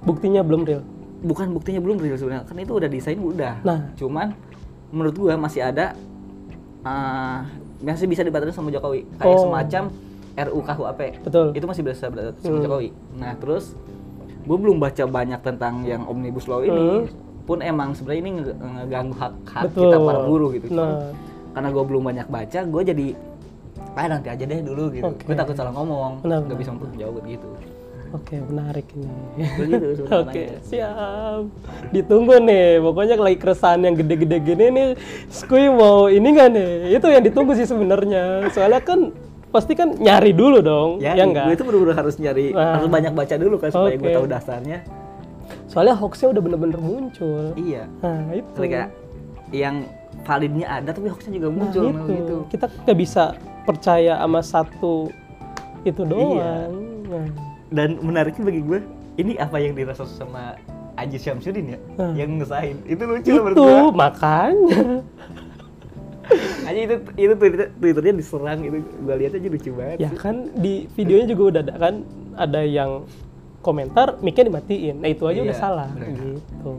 buktinya 0.00 0.40
belum 0.40 0.64
real 0.64 0.82
bukan 1.18 1.48
buktinya 1.50 1.80
belum 1.80 1.96
real 1.96 2.16
sebenarnya. 2.16 2.44
Kan 2.44 2.56
itu 2.56 2.72
udah 2.72 2.88
desain 2.88 3.16
udah. 3.16 3.60
Nah. 3.62 3.92
Cuman 3.94 4.32
menurut 4.88 5.14
gua 5.14 5.34
masih 5.36 5.60
ada 5.60 5.92
eh, 6.82 7.38
masih 7.82 8.06
bisa 8.06 8.22
dibatasi 8.22 8.50
sama 8.50 8.70
Jokowi. 8.70 9.04
Kayak 9.16 9.34
Oh. 9.34 9.42
semacam 9.44 9.82
RUU 10.38 10.60
KUHP. 10.62 11.00
betul 11.20 11.46
Itu 11.50 11.64
masih 11.66 11.82
bisa 11.82 12.06
dibatasi 12.06 12.38
Hmm. 12.38 12.46
sama 12.46 12.58
Jokowi. 12.62 12.88
Nah, 13.16 13.32
terus 13.34 13.74
gue 14.40 14.56
belum 14.56 14.78
baca 14.78 15.04
banyak 15.04 15.40
tentang 15.42 15.82
yang 15.82 16.04
omnibus 16.04 16.46
law 16.46 16.60
ini. 16.60 17.10
Pun 17.42 17.58
emang 17.60 17.90
sebenarnya 17.90 18.20
ini 18.20 18.32
nge- 18.36 18.56
ngeganggu 18.56 19.14
hak-hak 19.14 19.42
Hmm. 19.60 19.66
betul 19.68 19.82
kita 19.84 19.98
para 20.00 20.20
buruh 20.22 20.50
gitu. 20.50 20.66
nah 20.72 21.10
Karena 21.56 21.68
gue 21.72 21.82
belum 21.82 22.02
banyak 22.04 22.28
baca, 22.28 22.60
gue 22.62 22.82
jadi 22.84 23.06
ah 23.96 24.06
nanti 24.06 24.28
aja 24.28 24.44
deh 24.44 24.60
dulu 24.60 24.92
gitu. 24.92 25.08
Oke. 25.08 25.24
Gue 25.24 25.32
takut 25.34 25.56
salah 25.56 25.72
ngomong, 25.72 26.20
nggak 26.20 26.52
bisa 26.54 26.70
untuk 26.70 26.92
jawab 26.94 27.24
gitu. 27.24 27.48
oke 28.06 28.38
menarik 28.48 28.86
ini 28.94 29.10
Begitu 29.58 29.86
sebenarnya. 29.98 30.20
Oke, 30.30 30.44
siap. 30.62 31.40
Ditunggu 31.90 32.38
nih. 32.38 32.78
Pokoknya 32.78 33.14
lagi 33.18 33.36
keresahan 33.36 33.82
yang 33.82 33.94
gede-gede 33.94 34.38
gini 34.38 34.64
nih, 34.70 34.88
Skui 35.26 35.66
mau 35.66 36.06
ini 36.06 36.24
nggak 36.24 36.48
nih? 36.54 36.70
Itu 36.92 37.10
yang 37.10 37.24
ditunggu 37.24 37.52
sih 37.52 37.66
sebenarnya. 37.66 38.46
Soalnya 38.52 38.80
kan 38.80 39.10
pasti 39.50 39.74
kan 39.74 39.96
nyari 39.96 40.30
dulu 40.32 40.62
dong, 40.62 40.90
Ya, 41.00 41.16
ya 41.16 41.24
gue 41.24 41.34
enggak? 41.34 41.56
itu 41.56 41.62
benar-benar 41.64 41.96
harus 41.98 42.14
nyari, 42.16 42.52
Nah. 42.52 42.78
harus 42.78 42.88
banyak 42.88 43.12
baca 43.12 43.34
dulu 43.36 43.56
kan 43.58 43.68
supaya 43.74 43.96
gue 43.96 44.06
Oke. 44.06 44.16
tahu 44.16 44.26
dasarnya. 44.28 44.78
Soalnya 45.66 45.94
hoaxnya 45.98 46.28
udah 46.30 46.42
bener-bener 46.44 46.78
muncul. 46.78 47.52
Iya. 47.58 47.84
Nah 48.00 48.22
itu. 48.32 48.48
Ketika 48.54 48.82
yang 49.50 49.82
validnya 50.26 50.66
ada 50.68 50.90
tapi 50.90 51.06
hoaxnya 51.06 51.32
juga 51.32 51.48
Nah, 51.48 51.54
muncul 51.56 51.82
itu. 51.82 51.92
memang 51.92 52.08
gitu. 52.10 52.36
Kita 52.48 52.66
nggak 52.66 52.98
bisa 52.98 53.24
percaya 53.62 54.12
sama 54.16 54.40
satu 54.42 54.94
itu 55.82 56.02
Iya. 56.02 56.10
doang. 56.10 56.72
Nah, 57.06 57.26
Dan 57.66 57.98
menariknya 57.98 58.42
bagi 58.44 58.60
gue, 58.60 58.78
ini 59.16 59.34
apa 59.36 59.56
yang 59.56 59.72
dirasa 59.72 60.02
sama 60.04 60.54
Aji 60.94 61.16
Syamsuddin 61.16 61.66
ya, 61.68 61.78
Hmm. 61.96 62.14
yang 62.14 62.30
ngesahin. 62.36 62.78
Itu 62.84 63.02
lucu 63.04 63.26
loh 63.28 63.42
menurut 63.44 63.56
itu 63.56 63.62
gue. 63.64 63.90
makanya. 63.92 64.80
Aji 66.66 66.80
itu 66.80 66.94
itu 67.16 67.34
Twitter, 67.34 67.70
twitternya 67.72 68.14
diserang 68.14 68.58
itu, 68.60 68.78
gue 68.82 69.14
lihat 69.16 69.32
aja 69.32 69.48
lucu 69.48 69.70
banget. 69.72 69.96
ya 70.00 70.10
kan 70.12 70.50
di 70.56 70.90
videonya 70.92 71.26
juga 71.28 71.42
udah 71.48 71.62
ada 71.62 71.74
kan 71.76 71.94
ada 72.36 72.60
yang 72.62 72.90
komentar 73.60 74.18
mic-nya 74.20 74.46
dimatiin. 74.46 74.96
Nah, 74.96 75.08
itu 75.08 75.22
aja 75.24 75.40
udah 75.40 75.50
Iya, 75.52 75.58
salah 75.60 75.88
benar. 75.88 76.06
gitu. 76.08 76.72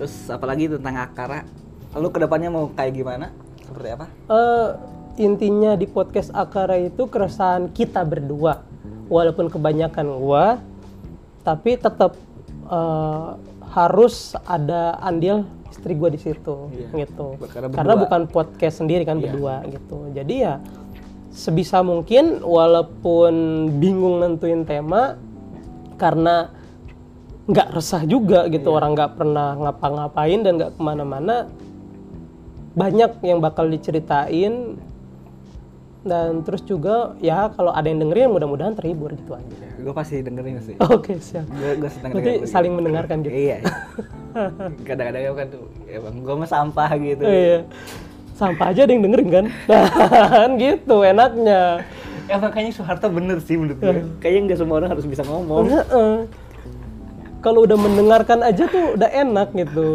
Terus 0.00 0.32
apalagi 0.32 0.64
tentang 0.64 0.96
Akara, 0.96 1.44
lu 1.92 2.08
ke 2.08 2.16
depannya 2.24 2.48
mau 2.48 2.72
kayak 2.72 2.92
gimana? 2.96 3.28
Seperti 3.60 3.88
apa? 3.92 4.06
Eh, 4.32 4.68
intinya 5.20 5.76
di 5.76 5.84
podcast 5.84 6.32
Akara 6.32 6.80
itu 6.80 7.04
keresahan 7.04 7.68
kita 7.68 8.00
berdua. 8.08 8.64
Walaupun 9.12 9.52
kebanyakan 9.52 10.08
gua, 10.16 10.56
tapi 11.44 11.76
tetap 11.76 12.16
eh, 12.64 13.28
harus 13.76 14.32
ada 14.48 14.96
andil 15.04 15.44
istri 15.68 15.92
gua 15.92 16.08
di 16.08 16.16
situ 16.16 16.72
Iya. 16.72 17.04
gitu. 17.04 17.36
Karena 17.52 17.68
Karena 17.68 17.94
bukan 18.00 18.22
podcast 18.32 18.80
sendiri 18.80 19.04
kan 19.04 19.20
Iya. 19.20 19.28
berdua 19.28 19.54
gitu. 19.68 20.08
Jadi 20.16 20.34
ya 20.48 20.64
sebisa 21.28 21.84
mungkin 21.84 22.40
walaupun 22.40 23.34
bingung 23.76 24.24
nentuin 24.24 24.64
tema 24.64 25.20
karena 26.00 26.56
nggak 27.50 27.68
resah 27.72 28.02
juga 28.04 28.46
gitu 28.46 28.68
Iya. 28.68 28.76
orang 28.76 28.90
nggak 28.92 29.12
pernah 29.12 29.48
ngapa-ngapain 29.58 30.40
dan 30.40 30.52
nggak 30.54 30.72
ke 30.72 30.80
mana-mana 30.80 31.36
banyak 32.72 33.10
yang 33.20 33.38
bakal 33.38 33.66
diceritain 33.66 34.78
dan 36.00 36.40
terus 36.40 36.62
juga 36.62 37.12
ya 37.18 37.50
kalau 37.50 37.68
ada 37.70 37.84
yang 37.84 38.00
dengerin 38.00 38.30
mudah-mudahan 38.30 38.72
terhibur 38.72 39.12
gitu 39.12 39.34
aja 39.34 39.66
gue 39.74 39.92
pasti 39.92 40.20
dengerin 40.20 40.56
sih. 40.58 40.74
oke 40.86 41.12
siap 41.18 41.44
Gue 41.50 41.76
gue 41.76 41.90
seneng 41.90 42.10
berarti 42.10 42.30
dengerin. 42.36 42.48
saling 42.48 42.72
mendengarkan 42.72 43.16
gitu 43.20 43.34
Iya. 43.34 43.58
Kadang-kadang 44.86 45.34
kan 45.34 45.46
tuh, 45.50 45.64
emang 45.86 46.14
gue 46.22 46.34
mah 46.36 46.48
sampah 46.48 46.90
gitu. 46.96 47.22
Iya 47.22 47.58
sampah 48.32 48.72
aja 48.72 48.80
ada 48.80 48.92
yang 48.94 49.04
dengerin 49.04 49.28
kan 49.28 49.44
kan 49.66 50.50
gitu 50.62 50.96
enaknya 51.02 51.84
Emang 52.24 52.48
kayaknya 52.48 52.72
Soeharto 52.72 53.10
bener 53.10 53.36
sih 53.42 53.58
menurut 53.58 53.76
Iya. 53.76 53.90
gue. 53.90 54.02
Kayaknya 54.22 54.40
nggak 54.46 54.58
semua 54.58 54.76
orang 54.78 54.90
harus 54.90 55.04
bisa 55.04 55.20
ngomong. 55.20 55.66
Kalau 57.40 57.64
udah 57.64 57.74
mendengarkan 57.74 58.40
aja 58.42 58.64
tuh 58.64 58.94
udah 58.94 59.08
enak 59.08 59.48
gitu 59.54 59.90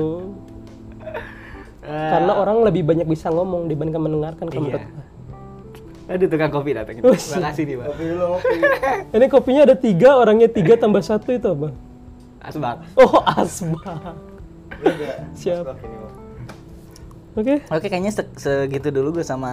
Eh, 1.86 1.93
karena 2.10 2.34
orang 2.34 2.65
lebih 2.65 2.81
banyak 2.81 3.05
bisa 3.05 3.29
ngomong 3.29 3.69
dibandingkan 3.69 4.01
mendengarkan 4.01 4.49
kalau 4.49 4.73
Iya. 4.73 4.89
Aduh 6.08 6.25
tukang 6.25 6.49
kopi 6.49 6.73
datang. 6.73 6.97
Oh, 7.01 7.13
Terima 7.13 7.49
kasih 7.49 7.63
nih, 7.63 7.75
Pak. 7.77 7.88
ini 9.17 9.25
kopinya 9.25 9.62
ada 9.63 9.77
tiga 9.77 10.17
orangnya 10.17 10.49
tiga 10.49 10.73
tambah 10.75 11.01
satu 11.01 11.29
itu 11.29 11.45
apa 11.45 11.69
Asbak. 12.41 12.77
oh 12.97 13.21
asma 13.23 13.81
Siap. 15.34 15.65
Oke. 17.36 17.53
Oke, 17.67 17.86
kayaknya 17.86 18.10
se- 18.10 18.34
segitu 18.36 18.89
dulu 18.89 19.19
gue 19.19 19.25
sama 19.25 19.49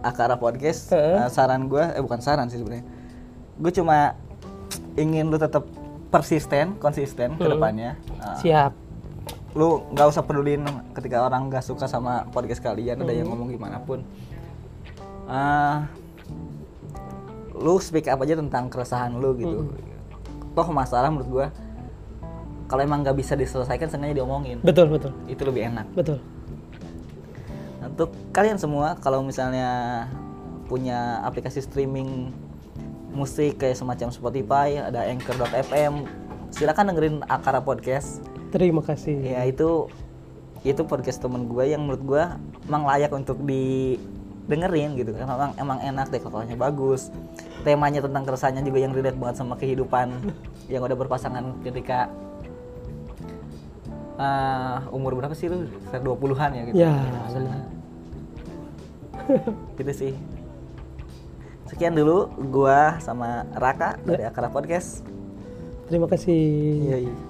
Akara 0.00 0.34
Podcast. 0.34 0.90
Heeh. 0.90 1.22
Eh, 1.22 1.28
saran 1.28 1.66
gue, 1.66 1.84
eh 1.84 2.00
bukan 2.00 2.18
saran 2.18 2.48
sih 2.48 2.56
sebenarnya. 2.56 2.86
Gue 3.58 3.70
cuma 3.70 4.16
ingin 4.94 5.28
lu 5.28 5.36
tetap 5.36 5.68
persisten, 6.16 6.66
konsisten 6.76 7.28
ke 7.34 7.44
Hmm. 7.44 7.52
depannya. 7.52 7.90
Eh, 8.16 8.36
Siap. 8.42 8.72
lu 9.56 9.80
nggak 9.88 10.06
usah 10.06 10.20
pedulin 10.20 10.60
ketika 10.92 11.24
orang 11.24 11.48
nggak 11.48 11.64
suka 11.64 11.88
sama 11.88 12.28
podcast 12.28 12.60
kalian, 12.60 13.00
ada 13.00 13.08
Hmm. 13.08 13.20
yang 13.20 13.28
ngomong 13.32 13.48
gimana 13.48 13.80
pun. 13.80 14.04
Eh, 15.26 15.76
lu 17.56 17.80
speak 17.80 18.04
up 18.06 18.20
aja 18.20 18.36
tentang 18.36 18.68
keresahan 18.68 19.16
lu 19.16 19.32
gitu. 19.34 19.64
Hmm. 19.64 20.52
Toh 20.52 20.68
masalah 20.68 21.08
menurut 21.08 21.28
gue, 21.28 21.46
kalau 22.66 22.82
emang 22.82 23.00
nggak 23.00 23.16
bisa 23.16 23.32
diselesaikan, 23.32 23.88
sengaja 23.88 24.12
diomongin. 24.12 24.60
Betul, 24.60 24.92
betul. 24.92 25.16
Itu 25.24 25.48
lebih 25.48 25.72
enak. 25.72 25.88
Betul. 25.96 26.20
Untuk 27.80 28.12
kalian 28.30 28.60
semua, 28.60 28.98
kalau 29.00 29.24
misalnya 29.24 30.04
punya 30.66 31.22
aplikasi 31.22 31.62
streaming 31.62 32.34
musik 33.16 33.56
kayak 33.56 33.80
semacam 33.80 34.12
Spotify, 34.12 34.76
ada 34.76 35.08
Anchor.fm, 35.08 36.04
silakan 36.52 36.92
dengerin 36.92 37.16
Akara 37.24 37.64
Podcast. 37.64 38.20
Terima 38.52 38.84
kasih. 38.84 39.16
Ya 39.24 39.42
itu 39.48 39.88
itu 40.66 40.82
podcast 40.84 41.22
temen 41.22 41.46
gue 41.46 41.64
yang 41.72 41.86
menurut 41.86 42.02
gue 42.02 42.22
emang 42.66 42.82
layak 42.90 43.14
untuk 43.14 43.38
didengerin 43.46 44.98
gitu 44.98 45.14
kan 45.14 45.30
emang 45.30 45.52
emang 45.62 45.78
enak 45.78 46.10
dekorasinya 46.10 46.58
bagus 46.58 47.14
temanya 47.62 48.02
tentang 48.02 48.26
keresahannya 48.26 48.66
juga 48.66 48.78
yang 48.82 48.90
relate 48.90 49.14
banget 49.14 49.36
sama 49.38 49.54
kehidupan 49.54 50.10
yang 50.72 50.82
udah 50.82 50.98
berpasangan 50.98 51.62
ketika 51.62 52.10
ah, 54.18 54.82
umur 54.90 55.14
berapa 55.14 55.38
sih 55.38 55.46
lu? 55.46 55.70
Sekitar 55.86 56.02
20-an 56.02 56.50
ya 56.50 56.62
gitu. 56.66 56.74
Ya, 56.74 56.94
benar. 57.30 57.62
gitu 59.78 59.92
sih 59.94 60.12
sekian 61.66 61.94
dulu 61.94 62.30
gua 62.50 62.98
sama 63.02 63.46
Raka 63.58 63.98
dari 64.06 64.22
Akara 64.26 64.50
Podcast 64.50 65.06
Terima 65.86 66.10
kasih. 66.10 66.42
Yoi. 66.82 67.25